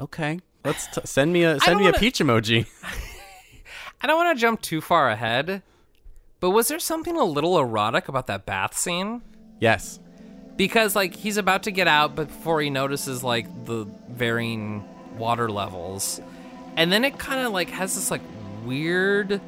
[0.00, 2.66] okay, let's t- send me a send me wanna- a peach emoji.
[4.02, 5.62] I don't want to jump too far ahead,
[6.40, 9.22] but was there something a little erotic about that bath scene?
[9.60, 9.98] yes,
[10.56, 14.84] because like he's about to get out but before he notices like the varying
[15.16, 16.20] water levels
[16.76, 18.20] and then it kind of like has this like
[18.64, 19.40] weird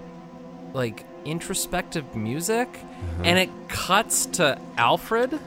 [0.73, 3.23] like introspective music uh-huh.
[3.25, 5.39] and it cuts to alfred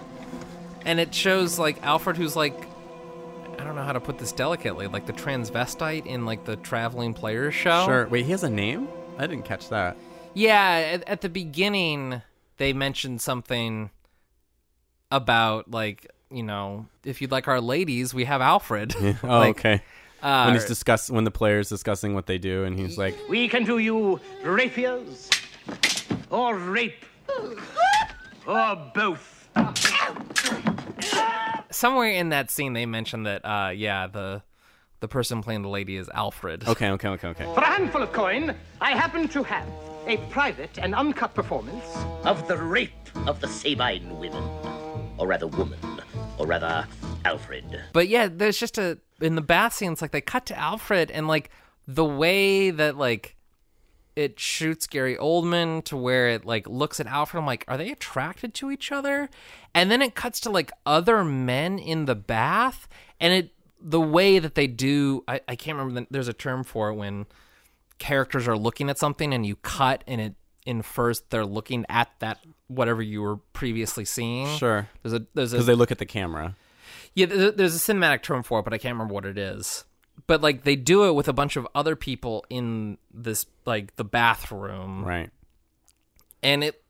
[0.86, 2.56] and it shows like alfred who's like
[3.58, 7.14] i don't know how to put this delicately like the transvestite in like the traveling
[7.14, 8.08] players show sure.
[8.08, 8.88] Wait, he has a name?
[9.18, 9.98] I didn't catch that.
[10.34, 12.22] yeah, at, at the beginning
[12.58, 13.90] they mentioned something
[15.12, 18.96] about like you know if you'd like our ladies, we have Alfred.
[19.24, 19.82] Oh, Like, okay.
[20.22, 23.48] Uh, when he's discuss when the player's discussing what they do, and he's like, We
[23.48, 25.30] can do you rapiers,
[26.30, 27.06] or rape,
[28.46, 29.36] or both.
[31.72, 34.42] somewhere in that scene they mentioned that uh yeah the
[35.02, 36.68] the person playing the lady is Alfred.
[36.68, 37.46] okay, okay, okay, okay.
[37.54, 39.66] For a handful of coin, I happen to have
[40.08, 41.86] a private and uncut performance
[42.26, 42.92] of the rape
[43.26, 44.44] of the Sabine women,
[45.18, 45.80] or rather woman,
[46.38, 46.86] or rather
[47.26, 47.84] Alfred.
[47.94, 51.28] But yeah, there's just a in the bath scenes like they cut to Alfred and
[51.28, 51.50] like
[51.88, 53.36] the way that like
[54.16, 57.40] it shoots Gary Oldman to where it like looks at Alfred.
[57.40, 59.30] I'm like, are they attracted to each other?
[59.74, 62.88] And then it cuts to like other men in the bath,
[63.20, 63.52] and it
[63.82, 65.24] the way that they do.
[65.28, 66.02] I, I can't remember.
[66.02, 67.28] The, there's a term for it when
[67.98, 72.40] characters are looking at something and you cut and it infers they're looking at that
[72.68, 74.48] whatever you were previously seeing.
[74.58, 74.88] Sure.
[75.02, 76.56] There's a there's a Because they look at the camera.
[77.16, 79.86] Yeah, there's a cinematic term for it, but I can't remember what it is.
[80.28, 84.04] But like they do it with a bunch of other people in this like the
[84.04, 85.30] bathroom, Right.
[86.44, 86.82] and it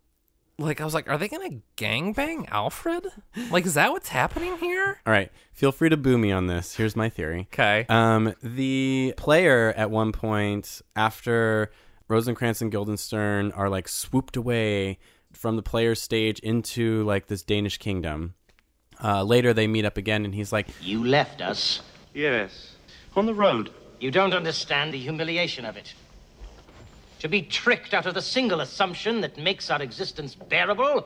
[0.58, 3.06] like I was like, are they gonna gangbang Alfred?
[3.50, 5.00] Like, is that what's happening here?
[5.08, 5.32] All right.
[5.54, 6.76] Feel free to boo me on this.
[6.76, 7.48] Here's my theory.
[7.54, 7.86] Okay.
[7.88, 11.72] Um, the player at one point, after
[12.10, 15.00] Rosencrantz and Guildenstern are like swooped away
[15.32, 18.34] from the player's stage into like this Danish kingdom.
[19.02, 21.82] Uh, later, they meet up again, and he's like, You left us.
[22.14, 22.76] Yes.
[23.16, 23.72] On the road.
[24.00, 25.94] You don't understand the humiliation of it.
[27.20, 31.06] To be tricked out of the single assumption that makes our existence bearable,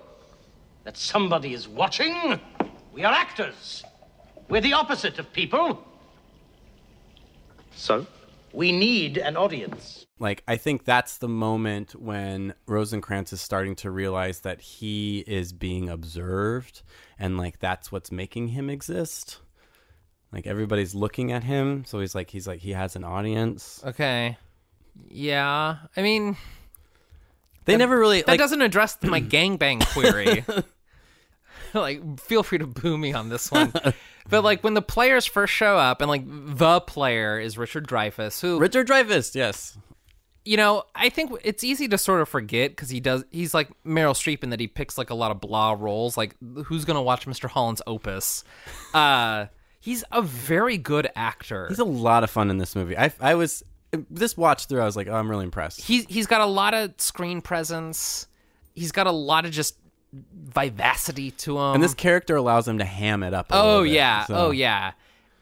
[0.84, 2.40] that somebody is watching.
[2.94, 3.84] We are actors.
[4.48, 5.84] We're the opposite of people.
[7.76, 8.06] So?
[8.52, 10.06] We need an audience.
[10.24, 15.52] Like I think that's the moment when Rosencrantz is starting to realize that he is
[15.52, 16.82] being observed,
[17.20, 19.40] and like that's what's making him exist.
[20.32, 23.84] Like everybody's looking at him, so he's like he's like he has an audience.
[23.86, 24.38] Okay.
[25.10, 25.76] Yeah.
[25.98, 26.38] I mean,
[27.66, 30.46] They never really that like doesn't address my gangbang query.
[31.74, 33.74] like, feel free to boo me on this one.
[34.30, 38.40] but like when the players first show up, and like the player is Richard Dreyfuss,
[38.42, 39.36] who Richard Dreyfuss.
[39.36, 39.78] Yes,
[40.46, 43.24] you know, I think it's easy to sort of forget because he does.
[43.32, 46.18] He's like Meryl Streep in that he picks like a lot of blah roles.
[46.18, 47.50] Like, who's gonna watch Mr.
[47.50, 48.44] Holland's Opus?
[48.94, 49.46] Uh,
[49.80, 51.68] he's a very good actor.
[51.70, 52.98] he's a lot of fun in this movie.
[52.98, 53.64] I I was
[54.10, 54.82] this watch through.
[54.82, 55.82] I was like, oh, I'm really impressed.
[55.82, 58.28] he's he's got a lot of screen presence.
[58.76, 59.78] He's got a lot of just
[60.34, 61.76] vivacity to him.
[61.76, 63.52] and this character allows him to ham it up.
[63.52, 64.92] A oh little bit, yeah, so- oh yeah.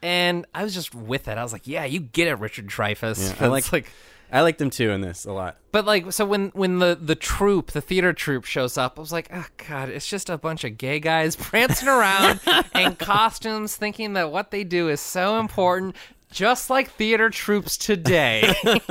[0.04, 1.38] And I was just with it.
[1.38, 3.38] I was like, yeah, you get it, Richard Dreyfuss.
[3.40, 3.90] Yeah, I like like
[4.32, 5.58] I liked them too in this a lot.
[5.72, 9.12] But like, so when when the the troupe, the theater troupe, shows up, I was
[9.12, 12.40] like, oh god, it's just a bunch of gay guys prancing around
[12.74, 15.96] in costumes, thinking that what they do is so important,
[16.30, 18.54] just like theater troops today.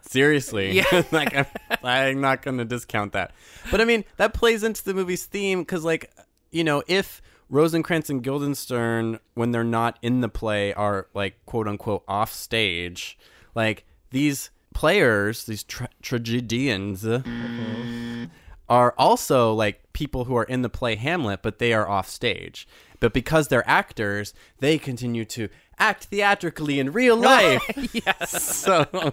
[0.00, 0.72] seriously.
[0.72, 1.02] Yeah.
[1.12, 1.46] like I'm,
[1.82, 3.32] I'm not going to discount that.
[3.70, 6.10] But I mean, that plays into the movie's theme because, like,
[6.50, 11.68] you know, if Rosencrantz and Guildenstern, when they're not in the play, are like quote
[11.68, 13.18] unquote off stage,
[13.54, 18.24] like these players, these tra- tragedians, mm-hmm.
[18.68, 22.66] are also like people who are in the play Hamlet, but they are off stage.
[23.00, 27.62] But because they're actors, they continue to act theatrically in real life.
[27.92, 28.42] yes.
[28.42, 29.12] So,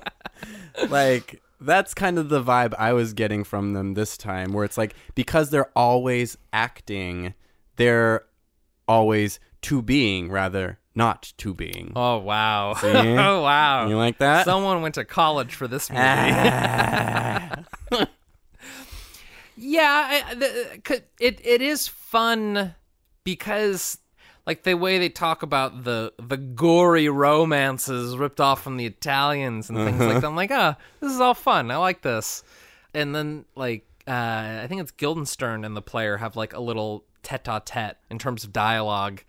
[0.90, 4.78] like, that's kind of the vibe I was getting from them this time, where it's
[4.78, 7.34] like because they're always acting,
[7.76, 8.26] they're
[8.88, 11.92] always to being rather not to being.
[11.96, 12.74] Oh wow!
[12.76, 12.88] See?
[12.92, 13.88] oh wow!
[13.88, 14.46] You like that?
[14.46, 16.02] Someone went to college for this movie.
[19.58, 22.76] yeah, I, the, it it is fun
[23.24, 23.98] because
[24.46, 29.70] like the way they talk about the the gory romances ripped off from the Italians
[29.70, 30.28] and things like that.
[30.28, 31.72] I'm like, ah, this is all fun.
[31.72, 32.44] I like this.
[32.94, 37.06] And then like uh, I think it's Guildenstern and the player have like a little
[37.24, 39.22] tete-a-tete in terms of dialogue,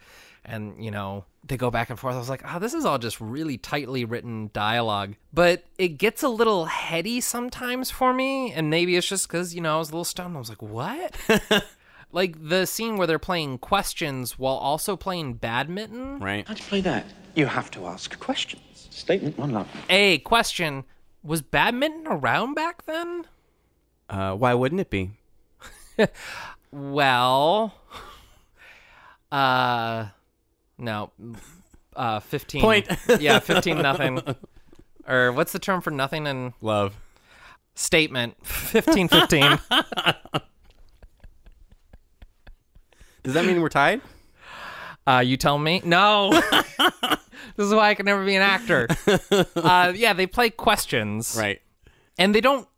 [0.44, 2.14] and you know they go back and forth.
[2.14, 6.22] I was like, oh, this is all just really tightly written dialogue, but it gets
[6.22, 9.90] a little heady sometimes for me, and maybe it's just because you know I was
[9.90, 10.36] a little stoned.
[10.36, 11.16] I was like, what?
[12.12, 16.18] like the scene where they're playing questions while also playing badminton.
[16.18, 16.46] right?
[16.48, 17.04] How'd you play that?
[17.34, 18.88] You have to ask questions.
[18.90, 19.68] Statement one love.
[19.90, 20.84] A question:
[21.22, 23.26] Was badminton around back then?
[24.08, 25.10] Uh, why wouldn't it be?
[26.72, 27.72] Well,
[29.30, 30.06] uh,
[30.78, 31.10] no,
[31.94, 32.88] uh, fifteen Point.
[33.20, 34.20] yeah, fifteen nothing.
[35.06, 36.94] Or what's the term for nothing in Love.
[37.74, 38.44] statement?
[38.44, 39.58] Fifteen fifteen.
[43.22, 44.00] Does that mean we're tied?
[45.06, 45.80] Uh, you tell me.
[45.84, 46.30] No.
[47.56, 48.88] this is why I can never be an actor.
[49.56, 51.36] Uh, yeah, they play questions.
[51.38, 51.60] Right.
[52.18, 52.68] and they don't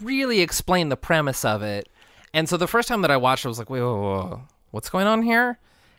[0.00, 1.88] really explain the premise of it.
[2.34, 4.12] And so the first time that I watched, it, I was like, wait, whoa, whoa,
[4.12, 5.58] whoa, what's going on here?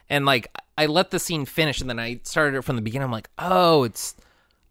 [0.09, 3.05] And like, I let the scene finish, and then I started it from the beginning.
[3.05, 4.15] I'm like, oh, it's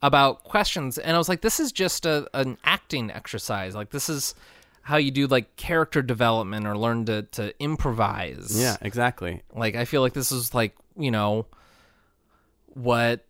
[0.03, 3.75] about questions, and I was like, this is just a an acting exercise.
[3.75, 4.35] Like, this is
[4.83, 8.61] how you do like character development or learn to to improvise.
[8.61, 9.43] Yeah, exactly.
[9.55, 11.47] Like, I feel like this is like you know
[12.67, 13.25] what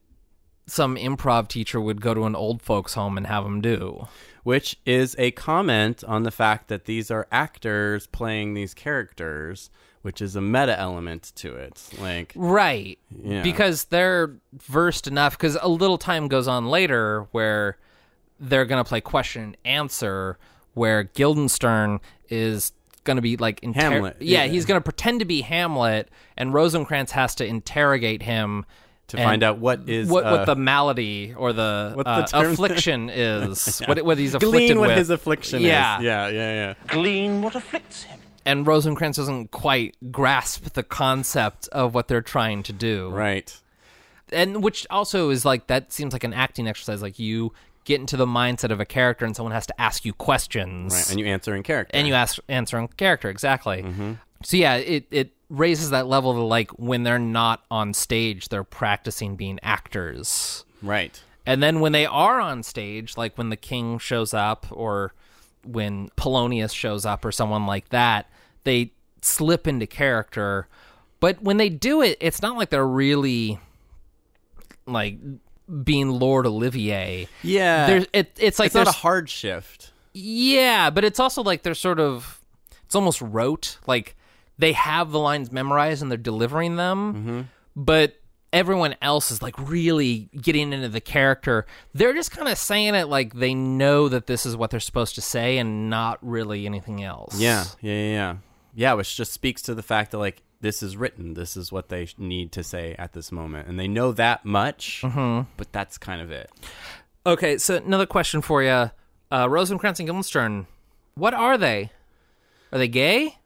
[0.66, 4.08] some improv teacher would go to an old folks home and have them do.
[4.42, 9.70] Which is a comment on the fact that these are actors playing these characters,
[10.02, 11.80] which is a meta element to it.
[12.00, 12.98] Like, Right.
[13.22, 13.42] Yeah.
[13.42, 17.78] Because they're versed enough because a little time goes on later where
[18.40, 20.38] they're going to play question and answer
[20.74, 22.72] where Guildenstern is
[23.04, 24.50] going to be like inter- Hamlet, Yeah, yeah.
[24.50, 28.64] he's going to pretend to be Hamlet and Rosencrantz has to interrogate him
[29.12, 32.10] to and find out what is what, uh, what the malady or the, what the
[32.10, 33.78] uh, term- affliction is.
[33.86, 34.98] what, what he's afflicted glean what with.
[34.98, 35.98] his affliction Yeah.
[35.98, 36.04] is.
[36.04, 36.74] Yeah, yeah, yeah.
[36.88, 38.18] Glean what afflicts him.
[38.44, 43.08] and Rosencrantz doesn't quite grasp the concept of what they're trying to do.
[43.10, 43.56] Right.
[44.32, 47.52] and which also is like that seems like an acting exercise like you
[47.84, 51.10] get into the mindset of a character and someone has to ask you questions Right.
[51.10, 51.90] And you answer in character.
[51.96, 54.12] and you ask answer in character exactly Mm-hmm.
[54.44, 58.64] So yeah it it raises that level to like when they're not on stage they're
[58.64, 61.20] practicing being actors Right.
[61.46, 65.12] and then when they are on stage like when the king shows up or
[65.64, 68.30] when polonius shows up or someone like that
[68.64, 70.66] they slip into character
[71.20, 73.60] but when they do it it's not like they're really
[74.86, 75.18] like
[75.84, 77.86] being lord olivier Yeah.
[77.86, 79.92] there's it, it's like it's not a hard shift.
[80.12, 82.40] yeah, but it's also like they're sort of
[82.84, 83.78] it's almost rote.
[83.86, 84.16] Like
[84.58, 87.40] they have the lines memorized and they're delivering them, Mm-hmm.
[87.76, 88.14] but
[88.52, 91.64] everyone else is like really getting into the character.
[91.94, 95.14] They're just kind of saying it like they know that this is what they're supposed
[95.14, 97.40] to say and not really anything else.
[97.40, 98.34] Yeah, yeah, yeah, yeah.
[98.74, 101.34] Yeah, which just speaks to the fact that like this is written.
[101.34, 105.00] This is what they need to say at this moment, and they know that much.
[105.02, 105.48] Mm-hmm.
[105.56, 106.50] But that's kind of it.
[107.26, 108.90] Okay, so another question for you.
[109.30, 110.66] Uh, Rosencrantz and Guildenstern,
[111.14, 111.90] what are they?
[112.72, 113.36] Are they gay?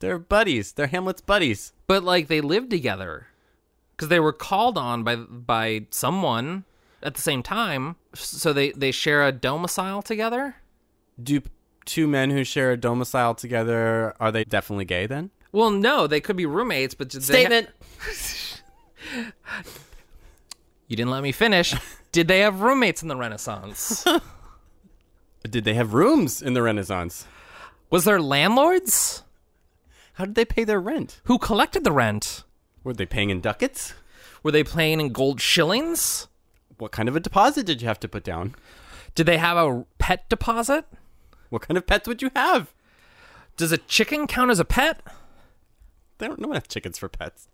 [0.00, 0.72] They're buddies.
[0.72, 1.72] They're Hamlet's buddies.
[1.86, 3.28] but like they lived together
[3.96, 6.64] because they were called on by by someone
[7.02, 10.56] at the same time so they they share a domicile together
[11.22, 11.40] Do
[11.84, 15.30] two men who share a domicile together are they definitely gay then?
[15.52, 17.62] well no they could be roommates but did they ha-
[20.88, 21.74] you didn't let me finish
[22.12, 24.04] did they have roommates in the renaissance
[25.48, 27.24] Did they have rooms in the Renaissance?
[27.88, 29.22] was there landlords
[30.16, 31.20] How did they pay their rent?
[31.24, 32.44] who collected the rent
[32.84, 33.94] Were they paying in ducats?
[34.42, 36.28] were they paying in gold shillings
[36.78, 38.54] What kind of a deposit did you have to put down?
[39.14, 40.84] Did they have a pet deposit?
[41.48, 42.72] What kind of pets would you have?
[43.56, 45.00] Does a chicken count as a pet?
[46.18, 46.38] They don't.
[46.38, 47.48] No one has chickens for pets.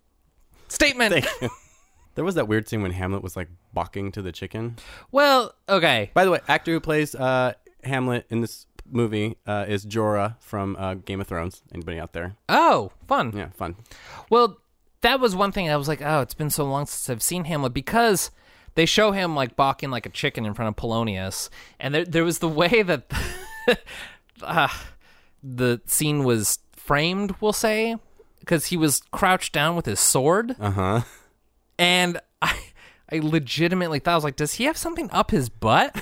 [0.69, 1.13] Statement.
[1.13, 1.49] Thank you.
[2.15, 4.77] There was that weird scene when Hamlet was like balking to the chicken.
[5.13, 6.11] Well, okay.
[6.13, 7.55] By the way, actor who plays uh,
[7.85, 11.63] Hamlet in this movie uh, is Jorah from uh, Game of Thrones.
[11.75, 12.37] Anybody out there?
[12.49, 13.33] Oh, fun.
[13.37, 13.77] Yeah, fun.
[14.31, 14.59] Well,
[15.03, 17.45] that was one thing I was like, oh, it's been so long since I've seen
[17.45, 18.31] Hamlet because
[18.75, 22.25] they show him like balking like a chicken in front of Polonius, and there there
[22.25, 23.11] was the way that
[24.43, 24.69] uh,
[25.43, 27.35] the scene was framed.
[27.41, 27.97] We'll say
[28.41, 31.01] because he was crouched down with his sword, Uh huh.
[31.79, 32.57] and I
[33.11, 35.95] I legitimately thought I was like, does he have something up his butt?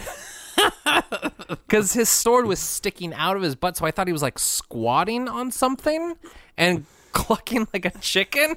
[1.50, 4.38] Because his sword was sticking out of his butt, so I thought he was like
[4.38, 6.14] squatting on something
[6.56, 8.56] and clucking like a chicken.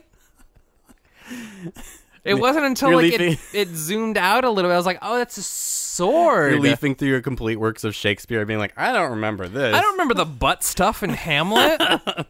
[2.23, 4.75] It wasn't until You're like it, it zoomed out a little bit.
[4.75, 8.45] I was like, "Oh, that's a sword." You're leafing through your complete works of Shakespeare,
[8.45, 9.75] being like, I don't remember this.
[9.75, 11.81] I don't remember the butt stuff in Hamlet.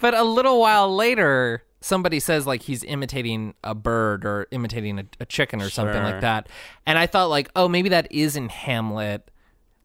[0.00, 5.04] but a little while later, somebody says like he's imitating a bird or imitating a,
[5.20, 6.48] a chicken or something like that.
[6.84, 9.30] And I thought like, oh, maybe that is in Hamlet.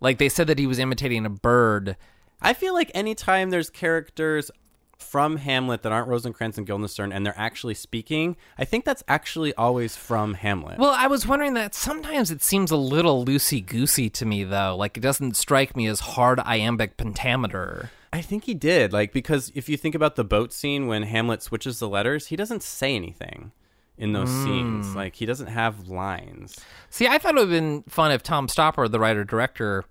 [0.04, 1.96] Like they said that he was imitating a bird.
[2.42, 4.52] I feel like anytime there's characters
[4.98, 9.54] from Hamlet that aren't Rosencrantz and Guildenstern and they're actually speaking, I think that's actually
[9.56, 10.78] always from Hamlet.
[10.78, 14.76] Well, I was wondering that sometimes it seems a little loosey goosey to me though.
[14.76, 17.90] Like it doesn't strike me as hard iambic pentameter.
[18.12, 21.42] I think he did, like because if you think about the boat scene when Hamlet
[21.42, 23.52] switches the letters, he doesn't say anything
[23.98, 24.44] in those Hmm.
[24.44, 24.96] scenes.
[24.96, 26.58] Like he doesn't have lines.
[26.90, 29.86] See, I thought it would have been fun if Tom Stoppard, the writer director,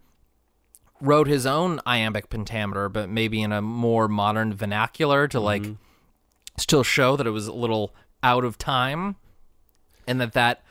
[1.03, 5.75] wrote his own iambic pentameter, but maybe in a more modern vernacular to like mm-hmm.
[6.57, 9.17] still show that it was a little out of time
[10.07, 10.63] and that that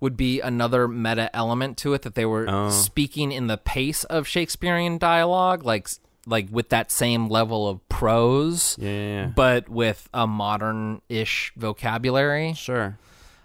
[0.00, 2.70] would be another meta element to it that they were oh.
[2.70, 5.88] speaking in the pace of Shakespearean dialogue like
[6.26, 9.26] like with that same level of prose Yeah, yeah, yeah.
[9.34, 12.98] but with a modern-ish vocabulary Sure.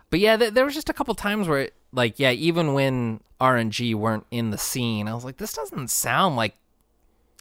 [0.10, 3.22] but yeah, th- there was just a couple times where, it, like, yeah, even when
[3.42, 6.56] RNG weren't in the scene, I was like, this doesn't sound like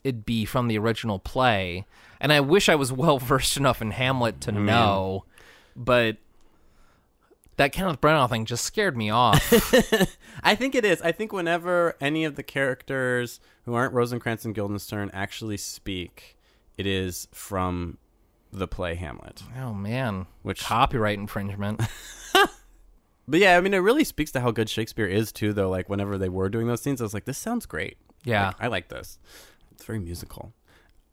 [0.03, 1.87] it'd be from the original play.
[2.21, 5.25] And I wish I was well versed enough in Hamlet to know,
[5.77, 6.17] but
[7.57, 9.53] that Kenneth Branagh thing just scared me off.
[10.43, 11.01] I think it is.
[11.03, 16.37] I think whenever any of the characters who aren't Rosencrantz and Guildenstern actually speak,
[16.77, 17.99] it is from
[18.53, 19.43] the play Hamlet.
[19.59, 21.81] oh man, Which- copyright infringement?
[23.27, 25.53] But yeah, I mean, it really speaks to how good Shakespeare is too.
[25.53, 28.49] Though, like whenever they were doing those scenes, I was like, "This sounds great." Yeah.
[28.49, 29.19] Like, I like this.
[29.73, 30.53] It's very musical.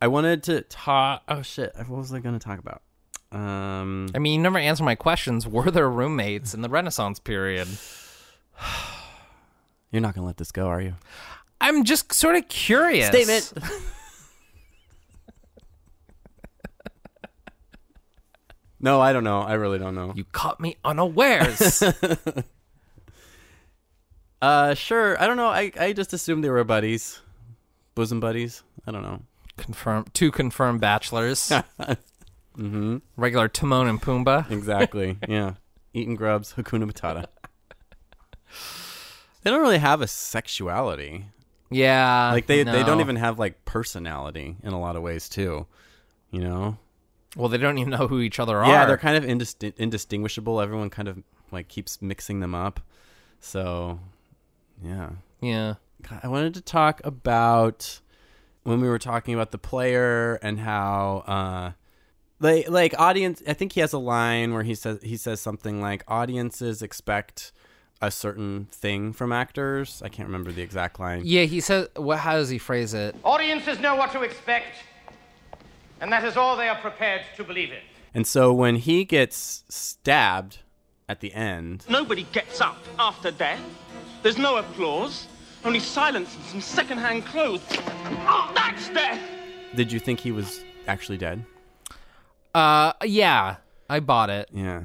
[0.00, 1.22] I wanted to talk.
[1.28, 1.72] Oh shit!
[1.76, 2.82] What was I going to talk about?
[3.32, 5.46] Um, I mean, you never answer my questions.
[5.46, 7.66] Were there roommates in the Renaissance period?
[9.90, 10.94] you're not going to let this go, are you?
[11.60, 13.06] I'm just sort of curious.
[13.06, 13.52] Statement.
[18.82, 19.40] no, I don't know.
[19.40, 20.12] I really don't know.
[20.14, 21.82] You caught me unawares.
[24.42, 25.16] Uh, sure.
[25.22, 25.46] I don't know.
[25.46, 27.20] I I just assumed they were buddies,
[27.94, 28.64] bosom buddies.
[28.84, 29.22] I don't know.
[29.56, 31.38] confirm two confirmed bachelors.
[32.58, 32.96] mm-hmm.
[33.16, 34.50] Regular Timon and Pumbaa.
[34.50, 35.16] Exactly.
[35.28, 35.54] yeah.
[35.94, 37.26] Eating grubs, Hakuna Matata.
[39.44, 41.26] They don't really have a sexuality.
[41.70, 45.66] Yeah, Like they they don't even have like personality in a lot of ways too.
[46.32, 46.78] You know?
[47.36, 48.70] Well, they don't even know who each other are.
[48.70, 50.60] Yeah, they're kind of indis- indistinguishable.
[50.60, 52.80] Everyone kind of like keeps mixing them up.
[53.40, 54.00] So,
[54.84, 55.10] yeah.
[55.40, 55.74] yeah.
[56.22, 58.00] I wanted to talk about
[58.64, 61.72] when we were talking about the player and how uh
[62.40, 65.80] like like audience I think he has a line where he says he says something
[65.80, 67.52] like audiences expect
[68.00, 70.02] a certain thing from actors.
[70.04, 71.22] I can't remember the exact line.
[71.24, 71.88] Yeah, he says.
[71.94, 72.18] What?
[72.18, 73.14] How does he phrase it?
[73.24, 74.76] Audiences know what to expect,
[76.02, 77.78] and that is all they are prepared to believe in.
[78.12, 80.58] And so when he gets stabbed
[81.08, 83.60] at the end, Nobody gets up after death.
[84.22, 85.26] There's no applause,
[85.64, 87.62] only silence and some second-hand clothes.
[88.28, 89.20] Oh, that's death!
[89.74, 91.42] did you think he was actually dead?
[92.54, 93.56] Uh, yeah,
[93.88, 94.48] I bought it.
[94.52, 94.82] Yeah.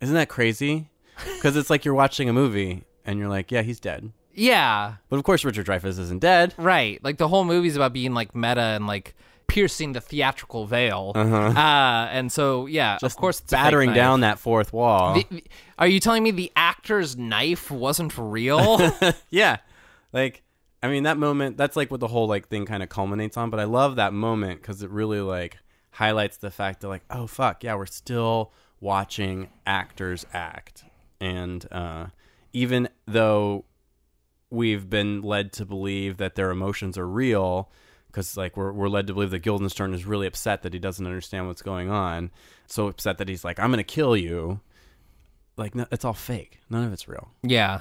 [0.00, 0.88] Isn't that crazy?
[1.40, 4.10] Cuz it's like you're watching a movie and you're like, yeah, he's dead.
[4.34, 6.54] Yeah, But of course Richard Dreyfuss isn't dead.
[6.58, 7.02] right.
[7.02, 9.14] Like the whole movie's about being like meta and like
[9.48, 11.12] piercing the theatrical veil.
[11.14, 11.52] Uh-huh.
[12.12, 15.14] and so yeah, of course, battering down that fourth wall.
[15.30, 15.42] The-
[15.78, 18.78] are you telling me the actor's knife wasn't real?
[19.30, 19.56] yeah.
[20.12, 20.42] Like
[20.82, 23.50] I mean that moment that's like what the whole like thing kind of culminates on,
[23.50, 25.58] but I love that moment cuz it really like
[25.92, 30.84] highlights the fact that like oh fuck, yeah, we're still watching actors act.
[31.20, 32.06] And uh
[32.52, 33.64] even though
[34.50, 37.70] we've been led to believe that their emotions are real
[38.08, 41.06] because like we're, we're led to believe that Guildenstern is really upset that he doesn't
[41.06, 42.30] understand what's going on.
[42.66, 44.60] So upset that he's like, I'm going to kill you.
[45.56, 46.60] Like, no, it's all fake.
[46.70, 47.30] None of it's real.
[47.42, 47.80] Yeah.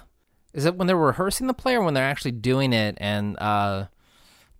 [0.53, 3.85] Is it when they're rehearsing the play or when they're actually doing it and uh,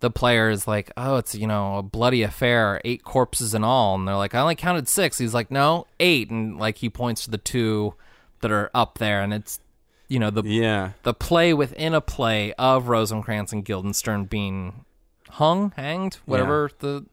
[0.00, 3.96] the player is like, oh, it's, you know, a bloody affair, eight corpses and all.
[3.96, 5.18] And they're like, I only counted six.
[5.18, 6.30] He's like, no, eight.
[6.30, 7.94] And like he points to the two
[8.40, 9.58] that are up there and it's,
[10.06, 10.92] you know, the, Yeah.
[11.02, 14.84] the play within a play of Rosencrantz and Guildenstern being
[15.30, 17.06] hung, hanged, whatever the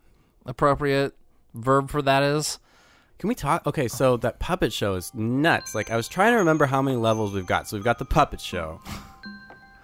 [0.46, 1.14] appropriate
[1.54, 2.60] verb for that is.
[3.18, 3.66] Can we talk?
[3.66, 5.74] Okay, so that puppet show is nuts.
[5.74, 7.68] Like, I was trying to remember how many levels we've got.
[7.68, 8.82] So we've got the puppet show.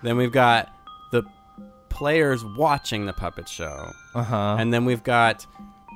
[0.04, 0.74] Then we've got
[1.12, 1.24] the
[1.90, 3.92] players watching the puppet show.
[4.16, 4.56] Uh huh.
[4.58, 5.46] And then we've got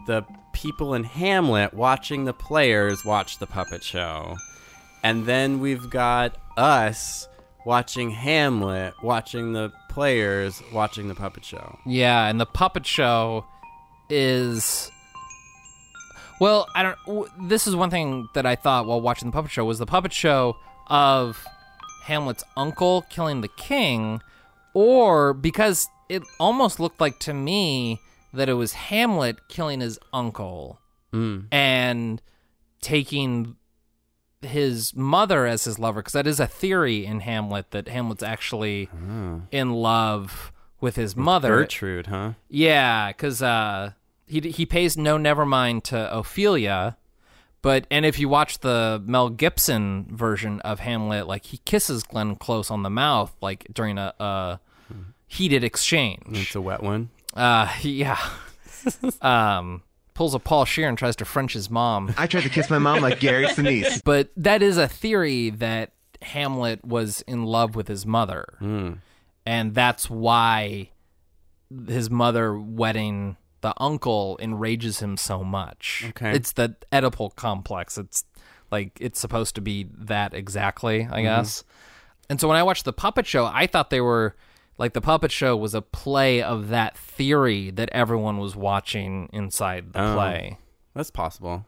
[0.06, 0.24] the
[0.54, 4.38] people in Hamlet watching the players watch the puppet show.
[5.04, 7.28] And then we've got us
[7.66, 11.80] watching Hamlet watching the players watching the puppet show.
[11.86, 13.46] Yeah, and the puppet show
[14.10, 14.92] is
[16.40, 19.52] well, I don't w- this is one thing that I thought while watching the puppet
[19.52, 21.44] show was the puppet show of
[22.04, 24.22] Hamlet's uncle killing the king
[24.74, 28.02] or because it almost looked like to me
[28.34, 30.78] that it was Hamlet killing his uncle
[31.14, 31.40] hmm.
[31.54, 32.22] and
[32.82, 33.56] taking
[34.46, 38.90] his mother as his lover because that is a theory in Hamlet that Hamlet's actually
[39.52, 41.58] in love with his mother.
[41.58, 42.34] Gertrude, huh?
[42.50, 43.92] Yeah, because uh,
[44.28, 46.98] he he pays no nevermind to Ophelia,
[47.62, 52.36] but and if you watch the Mel Gibson version of Hamlet, like he kisses Glenn
[52.36, 54.60] Close on the mouth, like during a, a
[55.28, 56.22] heated exchange.
[56.32, 57.10] It's a wet one.
[57.34, 58.20] Uh, yeah.
[59.22, 59.82] um,
[60.16, 62.16] pulls a Paul Shear and tries to French his mom.
[62.18, 64.02] I tried to kiss my mom like Gary Sinise.
[64.04, 65.92] But that is a theory that
[66.24, 68.46] Hamlet was in love with his mother.
[68.58, 68.94] Hmm.
[69.46, 70.90] And that's why
[71.88, 76.06] his mother wedding the uncle enrages him so much.
[76.10, 76.36] Okay.
[76.36, 77.98] It's the Oedipal complex.
[77.98, 78.24] It's
[78.72, 81.24] like it's supposed to be that exactly, I mm-hmm.
[81.24, 81.64] guess.
[82.30, 84.36] And so when I watched the puppet show, I thought they were
[84.78, 89.94] like the puppet show was a play of that theory that everyone was watching inside
[89.94, 90.14] the Oh.
[90.16, 90.58] play.
[90.94, 91.66] That's possible.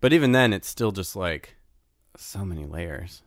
[0.00, 1.56] But even then, it's still just like
[2.16, 3.22] so many layers.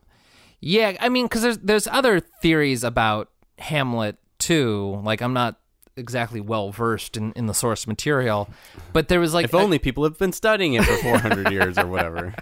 [0.60, 5.02] Yeah, I mean, because there's there's other theories about Hamlet too.
[5.04, 5.58] Like I'm not
[5.98, 8.50] exactly well versed in, in the source material,
[8.94, 11.86] but there was like If only people have been studying it for 400 years or
[11.88, 12.34] whatever.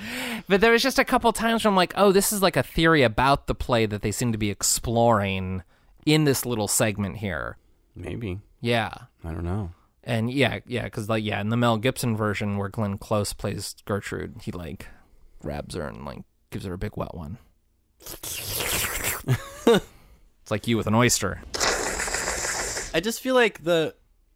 [0.48, 2.62] but there was just a couple times where I'm like, oh, this is like a
[2.62, 5.62] theory about the play that they seem to be exploring
[6.14, 7.56] in this little segment here.
[7.94, 8.40] Maybe.
[8.60, 8.92] Yeah.
[9.24, 9.72] I don't know.
[10.04, 13.74] And yeah, yeah, because like yeah, in the Mel Gibson version where Glenn Close plays
[13.84, 14.86] Gertrude, he like
[15.40, 17.36] grabs her and like gives her a big wet one.
[18.00, 19.82] it's
[20.50, 21.42] like you with an oyster.
[22.94, 23.94] I just feel like the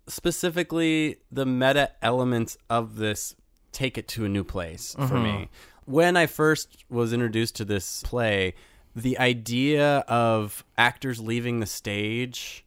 [0.09, 3.35] specifically the meta elements of this
[3.71, 5.23] take it to a new place for mm-hmm.
[5.23, 5.49] me.
[5.87, 8.55] When I first was introduced to this play,
[8.95, 12.65] the idea of actors leaving the stage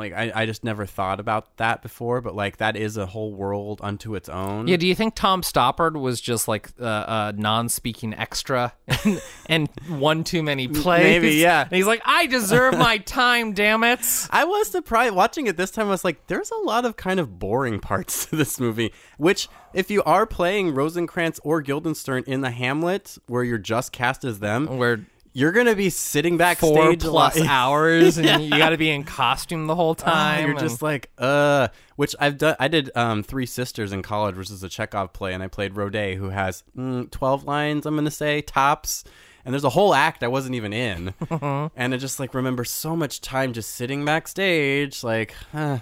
[0.00, 3.32] like I, I just never thought about that before, but like that is a whole
[3.32, 4.66] world unto its own.
[4.66, 8.72] Yeah, do you think Tom Stoppard was just like uh, a non-speaking extra
[9.04, 11.02] and, and one too many plays?
[11.02, 11.62] Maybe, yeah.
[11.62, 14.00] And he's like, I deserve my time, damn it.
[14.30, 15.88] I was surprised watching it this time.
[15.88, 18.92] I was like, there's a lot of kind of boring parts to this movie.
[19.18, 24.24] Which, if you are playing Rosencrantz or Guildenstern in the Hamlet, where you're just cast
[24.24, 28.70] as them, Where you're gonna be sitting backstage four plus lot- hours and you got
[28.70, 30.40] to be in costume the whole Ah, time.
[30.42, 32.56] you're and- just like, uh, which I've done.
[32.58, 35.76] I did um, Three Sisters in college, which is a Chekhov play, and I played
[35.76, 37.86] Rode, who has mm, twelve lines.
[37.86, 39.04] I'm gonna say tops,
[39.44, 42.96] and there's a whole act I wasn't even in, and I just like remember so
[42.96, 45.04] much time just sitting backstage.
[45.04, 45.78] Like, huh,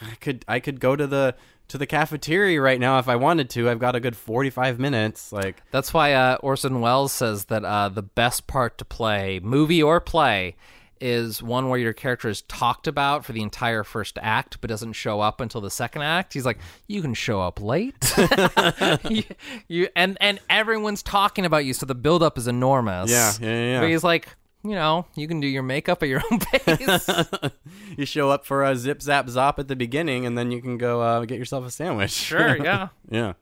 [0.00, 1.34] I could I could go to the
[1.68, 3.68] to the cafeteria right now if I wanted to.
[3.68, 5.32] I've got a good 45 minutes.
[5.32, 9.82] Like, That's why uh, Orson Welles says that uh, the best part to play, movie
[9.82, 10.56] or play,
[11.00, 14.94] is one where your character is talked about for the entire first act but doesn't
[14.94, 16.34] show up until the second act.
[16.34, 16.58] He's like,
[16.88, 18.12] you can show up late,
[19.08, 19.22] you,
[19.68, 23.10] you- and and everyone's talking about you, so the buildup is enormous.
[23.12, 23.80] Yeah, yeah, yeah.
[23.80, 24.28] But he's like,
[24.68, 27.08] you know, you can do your makeup at your own pace.
[27.96, 30.78] you show up for a zip zap zop at the beginning, and then you can
[30.78, 32.10] go uh, get yourself a sandwich.
[32.10, 32.88] sure, yeah.
[33.10, 33.32] Yeah.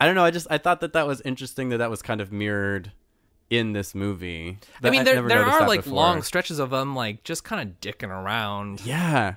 [0.00, 0.24] I don't know.
[0.24, 2.92] I just I thought that that was interesting that that was kind of mirrored
[3.50, 4.58] in this movie.
[4.82, 5.96] I mean, there there are like before.
[5.96, 8.80] long stretches of them like just kind of dicking around.
[8.84, 9.34] Yeah.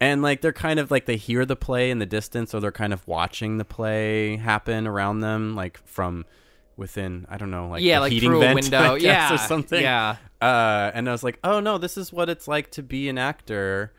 [0.00, 2.72] And like they're kind of like they hear the play in the distance or they're
[2.72, 6.24] kind of watching the play happen around them like from
[6.76, 8.94] within I don't know like Yeah, like heating through a window.
[8.96, 9.80] Guess, Yeah, or something.
[9.80, 10.16] yeah.
[10.42, 13.16] Uh, and I was like, oh no, this is what it's like to be an
[13.16, 13.92] actor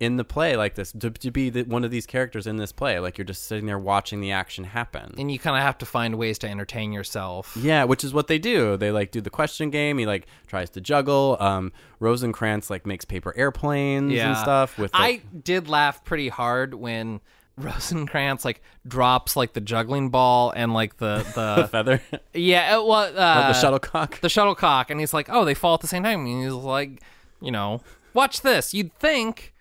[0.00, 2.72] in the play like this, to, to be the, one of these characters in this
[2.72, 2.98] play.
[2.98, 5.14] Like you're just sitting there watching the action happen.
[5.16, 7.56] And you kind of have to find ways to entertain yourself.
[7.56, 8.76] Yeah, which is what they do.
[8.76, 9.98] They like do the question game.
[9.98, 11.36] He like tries to juggle.
[11.38, 14.76] Um, Rosencrantz like makes paper airplanes and stuff.
[14.78, 17.20] With like, I did laugh pretty hard when
[17.56, 22.02] Rosencrantz like drops like the juggling ball and like the the feather,
[22.32, 24.20] yeah, it, well, uh, the shuttlecock.
[24.20, 27.00] the shuttlecock, and he's like, "Oh, they fall at the same time." And he's like,
[27.40, 27.80] "You know,
[28.12, 28.74] watch this.
[28.74, 29.53] You'd think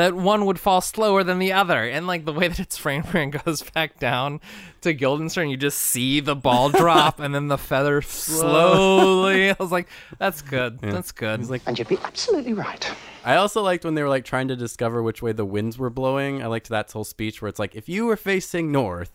[0.00, 3.14] that one would fall slower than the other, and like the way that it's framed
[3.14, 4.40] and goes back down
[4.80, 9.50] to Guildenstern, you just see the ball drop and then the feather slowly.
[9.50, 9.88] I was like,
[10.18, 10.80] "That's good.
[10.80, 12.90] That's good." He's like, And you'd be absolutely right.
[13.24, 15.90] I also liked when they were like trying to discover which way the winds were
[15.90, 16.42] blowing.
[16.42, 19.12] I liked that whole speech where it's like, if you were facing north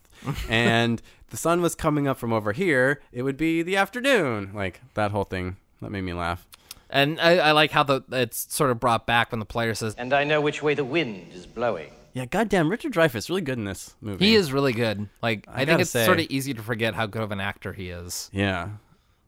[0.48, 4.52] and the sun was coming up from over here, it would be the afternoon.
[4.54, 5.56] Like that whole thing.
[5.82, 6.46] That made me laugh.
[6.88, 9.94] And I, I like how the it's sort of brought back when the player says,
[9.96, 11.90] And I know which way the wind is blowing.
[12.12, 14.24] Yeah, goddamn, Richard Dreyfuss really good in this movie.
[14.24, 16.94] "He is really good." Like I I, think it's say- sort of easy to forget
[16.94, 18.30] how good of an actor he is.
[18.32, 18.70] Yeah,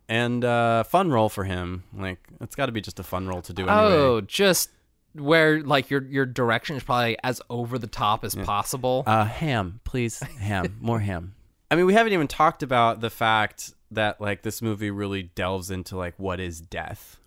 [0.09, 1.84] and uh, fun role for him.
[1.94, 3.68] Like it's got to be just a fun role to do.
[3.68, 3.76] Anyway.
[3.76, 4.70] Oh, just
[5.12, 9.04] where like your your direction is probably as over the top as possible.
[9.06, 11.34] Uh, ham, please, ham, more ham.
[11.70, 15.70] I mean, we haven't even talked about the fact that like this movie really delves
[15.70, 17.20] into like what is death.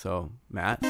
[0.00, 0.80] So, Matt,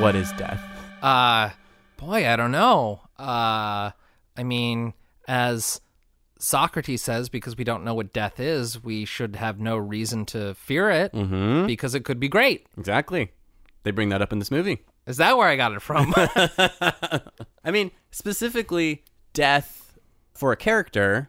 [0.00, 0.60] what is death?
[1.00, 1.50] Uh
[1.96, 3.00] boy, I don't know.
[3.18, 3.90] Uh
[4.36, 4.94] I mean,
[5.28, 5.80] as
[6.38, 10.54] Socrates says, because we don't know what death is, we should have no reason to
[10.54, 11.66] fear it Mm-hmm.
[11.66, 12.66] because it could be great.
[12.76, 13.30] Exactly.
[13.84, 14.80] They bring that up in this movie.
[15.06, 16.12] Is that where I got it from?
[17.64, 19.98] I mean, specifically, death
[20.34, 21.28] for a character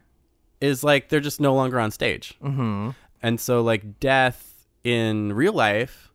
[0.64, 2.36] is like they're just no longer on stage.
[2.42, 2.92] Mm-hmm.
[3.22, 6.12] And so, like, death in real life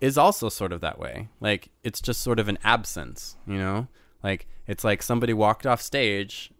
[0.00, 1.28] is also sort of that way.
[1.40, 3.88] Like, it's just sort of an absence, you know?
[4.22, 6.52] Like, it's like somebody walked off stage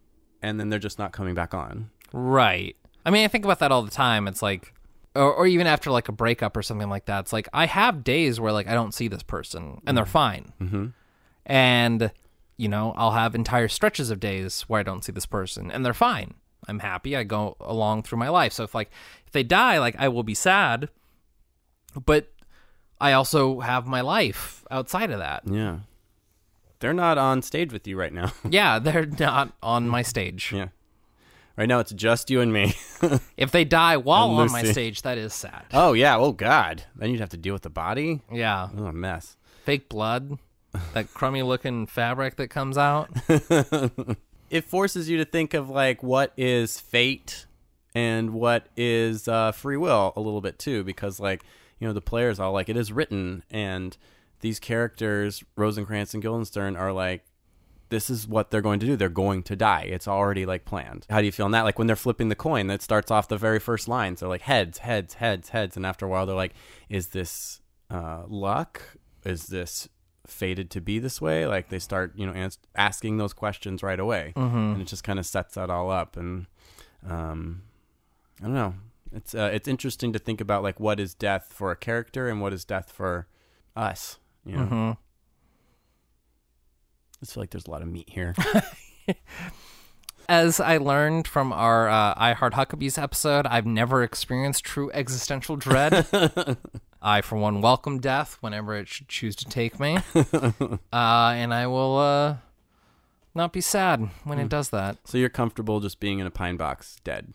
[0.42, 1.90] and then they're just not coming back on.
[2.12, 2.74] right.
[3.04, 4.28] I mean, I think about that all the time.
[4.28, 4.74] It's like
[5.14, 7.20] or, or even after like a breakup or something like that.
[7.20, 10.52] It's like I have days where like I don't see this person and they're fine.
[10.60, 10.86] Mm-hmm.
[11.46, 12.12] And
[12.58, 15.84] you know, I'll have entire stretches of days where I don't see this person and
[15.84, 16.34] they're fine.
[16.68, 17.16] I'm happy.
[17.16, 18.52] I go along through my life.
[18.52, 18.90] So if like
[19.26, 20.88] if they die, like I will be sad,
[22.04, 22.32] but
[23.00, 25.42] I also have my life outside of that.
[25.46, 25.78] Yeah.
[26.80, 28.32] They're not on stage with you right now.
[28.48, 30.52] Yeah, they're not on my stage.
[30.54, 30.68] yeah.
[31.56, 32.74] Right now, it's just you and me.
[33.36, 35.64] If they die while on my stage, that is sad.
[35.74, 36.16] oh, yeah.
[36.16, 36.84] Oh, God.
[36.96, 38.22] Then you'd have to deal with the body.
[38.32, 38.68] Yeah.
[38.78, 39.36] Oh, a mess.
[39.64, 40.38] Fake blood,
[40.94, 43.10] that crummy looking fabric that comes out.
[44.50, 47.46] it forces you to think of like what is fate
[47.94, 51.42] and what is uh, free will a little bit too, because like
[51.78, 53.96] you know the players all like it is written, and
[54.40, 57.24] these characters Rosencrantz and Guildenstern are like.
[57.88, 58.94] This is what they're going to do.
[58.94, 59.82] They're going to die.
[59.82, 61.08] It's already like planned.
[61.10, 61.64] How do you feel on that?
[61.64, 64.20] Like when they're flipping the coin, that starts off the very first lines.
[64.20, 66.54] They're like heads, heads, heads, heads, and after a while, they're like,
[66.88, 68.96] "Is this uh, luck?
[69.24, 69.88] Is this
[70.30, 73.98] fated to be this way like they start you know ans- asking those questions right
[74.00, 74.32] away.
[74.36, 76.16] And it just kind of sets that all up.
[76.16, 76.46] And
[77.08, 77.62] um
[78.40, 78.74] i don't know.
[79.12, 82.40] It's uh, it's interesting to think about like what is death for a character and
[82.40, 83.26] what is death for
[83.76, 84.62] us you know?
[84.66, 84.92] Mhm.
[84.92, 84.96] i
[87.20, 88.34] just feel like there's a lot of meat here.
[90.28, 95.56] As I learned from our uh, I Heart Huckabees episode, I've never experienced true existential
[95.56, 96.06] dread.
[97.02, 99.98] I, for one, welcome death whenever it should choose to take me.
[100.14, 102.36] uh, and I will uh,
[103.34, 104.44] not be sad when Hmm.
[104.44, 104.98] it does that.
[105.04, 107.32] so you're comfortable just being in a pine box dead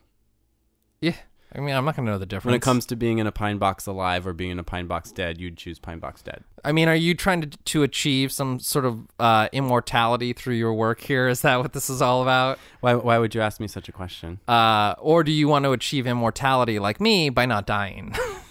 [1.01, 1.15] Yeah.
[1.55, 2.45] I mean, I'm not going to know the difference.
[2.51, 4.87] when it comes to being in a pine box alive or being in a pine
[4.87, 8.31] box dead you'd choose pine box dead I mean, are you trying to, to achieve
[8.31, 11.27] some sort of uh, immortality through your work here?
[11.29, 12.59] Is that what this is all about?
[12.81, 15.71] why why would you ask me such a question Uh, or do you want to
[15.71, 18.13] achieve immortality like me by not dying?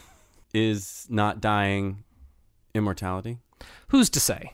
[0.55, 2.05] is not dying
[2.74, 3.38] immortality
[3.88, 4.52] Who's to say?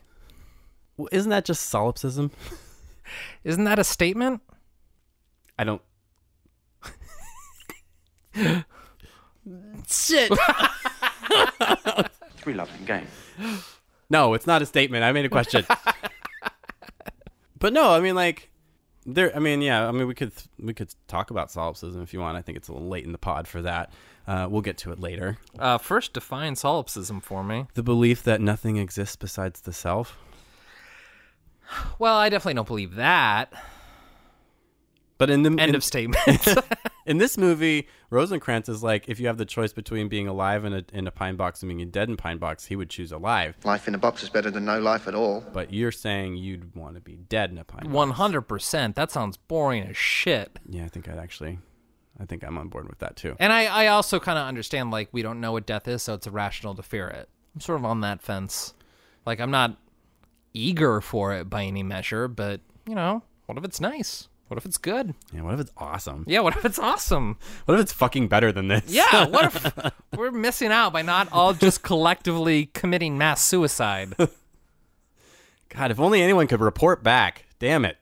[0.96, 2.30] well, isn't that just solipsism
[3.44, 4.42] Isn't that a statement?
[5.58, 5.82] I don't.
[9.88, 10.32] Shit.
[12.36, 13.06] Three loving game.
[14.08, 15.04] No, it's not a statement.
[15.04, 15.66] I made a question.
[17.58, 18.50] but no, I mean like
[19.04, 19.34] there.
[19.34, 19.86] I mean, yeah.
[19.86, 22.36] I mean, we could we could talk about solipsism if you want.
[22.38, 23.92] I think it's a little late in the pod for that.
[24.26, 25.38] Uh, we'll get to it later.
[25.58, 27.66] Uh, first, define solipsism for me.
[27.74, 30.16] The belief that nothing exists besides the self.
[31.98, 33.52] Well, I definitely don't believe that.
[35.18, 36.46] But in the End in, of statement.
[37.06, 40.72] in this movie, Rosencrantz is like, if you have the choice between being alive in
[40.72, 43.54] a in a pine box and being dead in pine box, he would choose alive.
[43.62, 45.44] Life in a box is better than no life at all.
[45.52, 47.92] But you're saying you'd want to be dead in a pine box.
[47.92, 48.96] One hundred percent.
[48.96, 50.58] That sounds boring as shit.
[50.66, 51.58] Yeah, I think I'd actually,
[52.20, 53.34] I think I'm on board with that too.
[53.38, 56.14] And I, I also kind of understand like we don't know what death is, so
[56.14, 57.28] it's irrational to fear it.
[57.54, 58.74] I'm sort of on that fence.
[59.24, 59.76] Like I'm not
[60.52, 64.28] eager for it by any measure, but you know, what if it's nice?
[64.48, 65.14] What if it's good?
[65.32, 66.24] Yeah, what if it's awesome?
[66.26, 67.38] Yeah, what if it's awesome?
[67.66, 68.82] What if it's fucking better than this?
[68.88, 74.14] Yeah, what if we're missing out by not all just collectively committing mass suicide?
[75.68, 77.46] God, if only anyone could report back.
[77.60, 77.98] Damn it.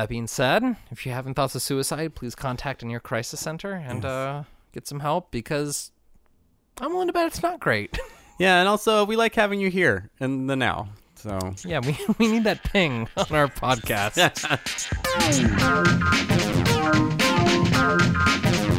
[0.00, 3.74] That being said, if you having thoughts of suicide, please contact a near crisis center
[3.74, 5.92] and uh, get some help because
[6.80, 7.98] I'm willing to bet it's not great.
[8.38, 10.88] Yeah, and also we like having you here in the now.
[11.16, 14.16] So yeah, we, we need that ping on our podcast.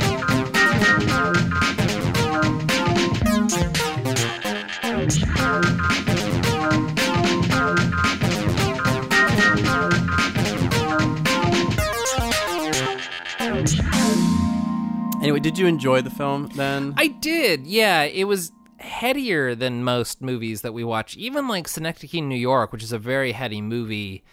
[15.21, 16.93] anyway, did you enjoy the film then?
[16.97, 17.67] I did.
[17.67, 21.15] Yeah, it was headier than most movies that we watch.
[21.17, 24.23] Even like Synecdoche, New York, which is a very heady movie,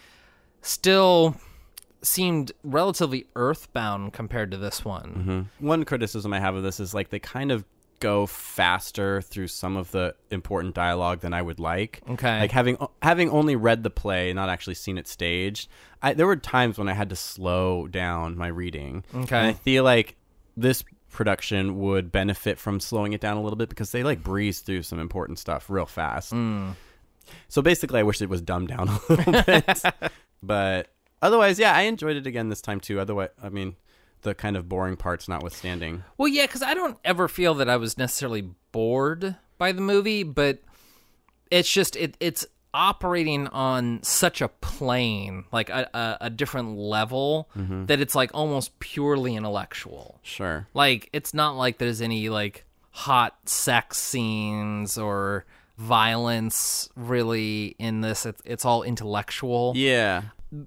[0.63, 1.37] still
[2.03, 5.49] seemed relatively earthbound compared to this one.
[5.59, 5.67] Mm-hmm.
[5.67, 7.65] One criticism I have of this is like they kind of
[8.01, 12.01] go faster through some of the important dialogue than I would like.
[12.09, 12.41] Okay.
[12.41, 15.69] Like having having only read the play, not actually seen it staged,
[16.03, 19.05] I, there were times when I had to slow down my reading.
[19.15, 19.37] Okay.
[19.37, 20.17] And I feel like
[20.61, 24.61] this production would benefit from slowing it down a little bit because they like breeze
[24.61, 26.31] through some important stuff real fast.
[26.31, 26.71] Hmm.
[27.49, 29.83] So basically, I wish it was dumbed down a little bit.
[30.43, 30.89] but
[31.23, 33.01] otherwise, yeah, I enjoyed it again this time too.
[33.01, 33.77] Otherwise, I mean,
[34.23, 36.05] the kind of boring parts notwithstanding.
[36.17, 40.23] Well, yeah, because I don't ever feel that I was necessarily bored by the movie,
[40.23, 40.59] but
[41.51, 47.49] it's just it it's operating on such a plane, like a, a, a different level,
[47.57, 47.87] mm-hmm.
[47.87, 50.19] that it's like almost purely intellectual.
[50.23, 50.67] Sure.
[50.75, 55.45] Like it's not like there's any like hot sex scenes or
[55.77, 58.27] violence really in this.
[58.27, 59.73] It's it's all intellectual.
[59.77, 60.23] Yeah.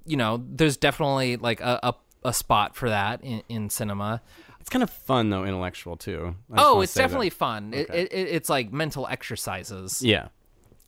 [0.06, 4.22] You know, there's definitely like a a, a spot for that in, in cinema.
[4.60, 6.36] It's kind of fun though, intellectual too.
[6.56, 7.08] Oh, it's say that.
[7.08, 7.74] definitely fun.
[7.74, 8.02] Okay.
[8.02, 10.02] it, it, it's like mental exercises.
[10.02, 10.28] Yeah.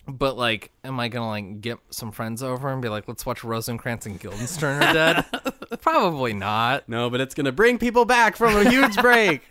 [0.08, 3.44] But like, am I gonna like get some friends over and be like, let's watch
[3.44, 5.26] Rosencrantz and Guildenstern are dead?
[5.82, 6.88] Probably not.
[6.90, 9.42] No, but it's gonna bring people back from a huge break.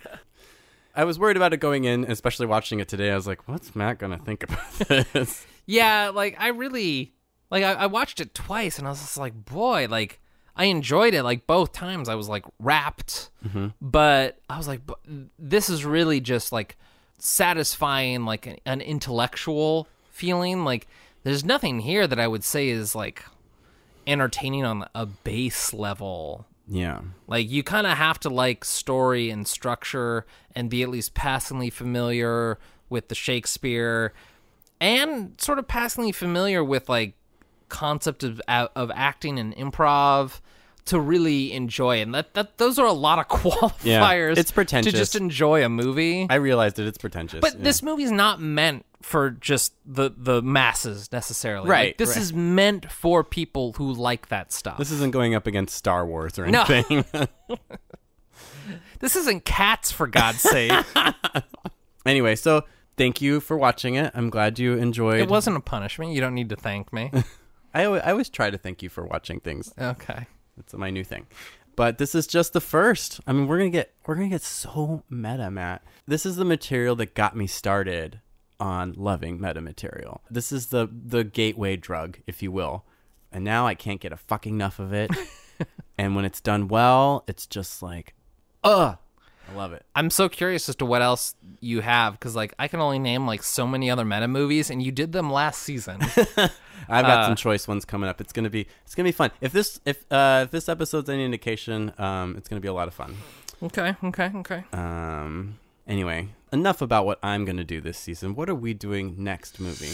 [0.95, 3.11] I was worried about it going in, especially watching it today.
[3.11, 4.73] I was like, "What's Matt gonna think about
[5.13, 7.15] this?" Yeah, like I really
[7.51, 10.21] like I, I watched it twice and I was just like, boy, like
[10.55, 11.23] I enjoyed it.
[11.23, 13.69] Like both times, I was like wrapped, mm-hmm.
[13.81, 14.81] but I was like,
[15.39, 16.77] this is really just like
[17.19, 20.65] satisfying, like an, an intellectual feeling.
[20.65, 20.87] Like
[21.25, 23.25] there's nothing here that I would say is like
[24.07, 26.47] entertaining on a base level.
[26.69, 27.01] yeah.
[27.27, 31.71] Like you kind of have to like story and structure and be at least passingly
[31.71, 32.59] familiar
[32.89, 34.13] with the Shakespeare
[34.81, 37.15] and sort of passingly familiar with like
[37.69, 40.41] concept of of acting and improv
[40.85, 42.03] to really enjoy it.
[42.03, 44.93] And that, that those are a lot of qualifiers it's pretentious.
[44.93, 46.27] to just enjoy a movie.
[46.29, 46.87] I realized it.
[46.87, 47.41] It's pretentious.
[47.41, 47.65] but yeah.
[47.65, 51.69] this movie's not meant for just the the masses necessarily.
[51.69, 52.19] Like, Right, this right.
[52.19, 54.79] is meant for people who like that stuff.
[54.79, 56.63] this isn't going up against Star Wars or No.
[56.69, 57.05] anything.
[59.01, 60.73] this isn't cats for God's sake.
[62.07, 62.63] anyway, so
[62.97, 64.11] thank you for watching it.
[64.15, 65.21] I'm glad you enjoyed.
[65.21, 66.13] It wasn't a punishment.
[66.13, 67.11] You don't need to thank me.
[67.75, 69.73] I always, I always try to thank you for watching things.
[69.79, 70.27] Okay.
[70.57, 71.27] That's my new thing.
[71.75, 73.21] But this is just the first.
[73.27, 75.83] I mean, we're gonna get we're gonna get so meta, Matt.
[76.07, 78.21] This is the material that got me started
[78.63, 80.23] on loving meta material.
[80.31, 82.85] This is the the gateway drug, if you will.
[83.33, 85.11] And now I can't get a fucking enough of it.
[85.99, 88.15] and when it's done well, it's just like,
[88.63, 88.99] ugh,
[89.51, 89.85] I love it.
[89.97, 93.27] I'm so curious as to what else you have because, like, I can only name
[93.27, 95.99] like so many other meta movies, and you did them last season.
[96.89, 98.21] I've got Uh, some choice ones coming up.
[98.21, 99.31] It's gonna be it's gonna be fun.
[99.41, 102.87] If this if uh if this episode's any indication, um, it's gonna be a lot
[102.89, 103.17] of fun.
[103.63, 104.65] okay, okay, okay.
[104.73, 105.59] Um.
[105.87, 108.35] Anyway, enough about what I'm gonna do this season.
[108.35, 109.87] What are we doing next, movie?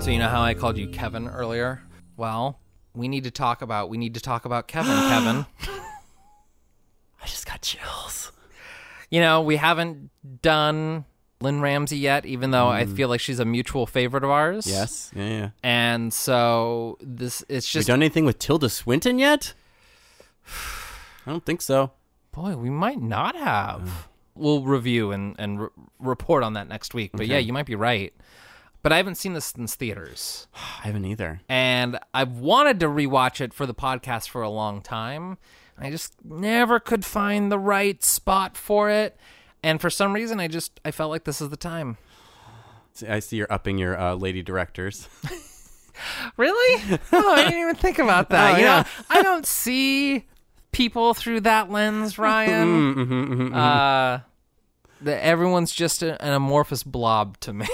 [0.00, 1.80] So you know how I called you Kevin earlier?
[2.16, 2.60] Well,
[2.94, 4.92] we need to talk about we need to talk about Kevin.
[5.08, 5.46] Kevin,
[7.22, 8.32] I just got chills.
[9.10, 10.10] you know we haven't
[10.42, 11.04] done
[11.40, 12.96] Lynne Ramsay yet, even though I Mm.
[12.96, 14.66] feel like she's a mutual favorite of ours.
[14.66, 15.10] Yes.
[15.14, 15.50] Yeah, yeah.
[15.62, 19.54] And so this it's Have we just done anything with Tilda Swinton yet?
[21.26, 21.92] I don't think so.
[22.34, 24.08] Boy, we might not have.
[24.34, 25.68] We'll review and and re-
[26.00, 27.12] report on that next week.
[27.12, 27.32] But Okay.
[27.32, 28.12] yeah, you might be right.
[28.82, 30.46] But I haven't seen this since theaters.
[30.54, 31.40] I haven't either.
[31.48, 35.38] and I've wanted to rewatch it for the podcast for a long time.
[35.78, 39.16] I just never could find the right spot for it,
[39.62, 41.96] and for some reason, I just I felt like this is the time.
[43.08, 45.08] I see you're upping your uh, lady directors.
[46.36, 46.82] Really?
[47.12, 48.54] Oh, I didn't even think about that.
[48.54, 48.82] Oh, you yeah.
[48.82, 50.26] know, I don't see
[50.74, 52.94] people through that lens, Ryan.
[52.94, 53.54] Mhm, mhm, mhm, mhm.
[53.56, 54.18] Uh,
[55.00, 57.66] the, everyone's just a, an amorphous blob to me.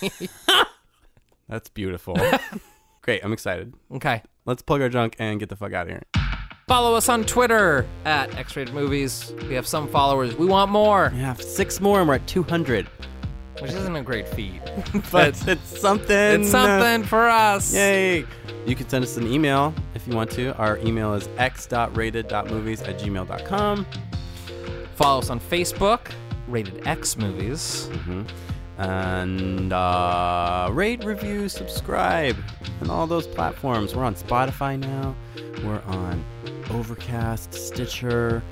[1.48, 2.16] That's beautiful.
[3.02, 3.24] Great.
[3.24, 3.74] I'm excited.
[3.96, 4.22] okay.
[4.44, 6.02] Let's plug our junk and get the fuck out of here.
[6.68, 9.32] Follow us on Twitter at X-Rated Movies.
[9.48, 10.34] We have some followers.
[10.36, 12.88] We want more, Yeah, six more and we're at 200.
[13.60, 14.60] Which isn't a great feat.
[15.10, 16.40] But it's something.
[16.42, 17.74] It's something for us.
[17.74, 18.24] Yay!
[18.66, 20.54] You can send us an email if you want to.
[20.56, 23.86] Our email is x.rated.movies at gmail.com.
[24.94, 26.12] Follow us on Facebook,
[26.48, 27.88] Rated X Movies.
[28.78, 32.36] And uh, rate, review, subscribe,
[32.80, 33.94] and all those platforms.
[33.94, 35.14] We're on Spotify now.
[35.64, 36.24] We're on
[36.70, 38.42] Overcast, Stitcher,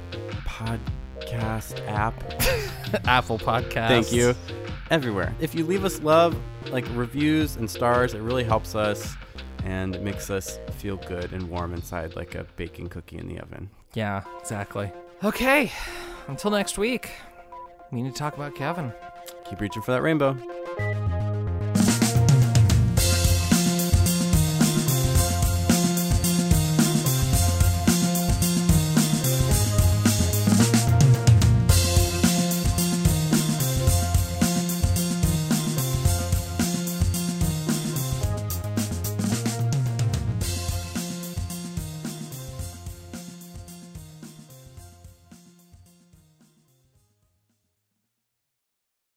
[0.45, 2.15] podcast app.
[3.07, 3.89] Apple Podcast.
[3.89, 4.35] Thank you.
[4.91, 5.32] Everywhere.
[5.41, 6.36] If you leave us love,
[6.70, 9.14] like reviews and stars, it really helps us
[9.64, 13.38] and it makes us feel good and warm inside like a baking cookie in the
[13.38, 13.70] oven.
[13.95, 14.91] Yeah, exactly.
[15.22, 15.70] Okay,
[16.26, 17.11] until next week,
[17.93, 18.93] we need to talk about Kevin.
[19.49, 20.36] Keep reaching for that rainbow.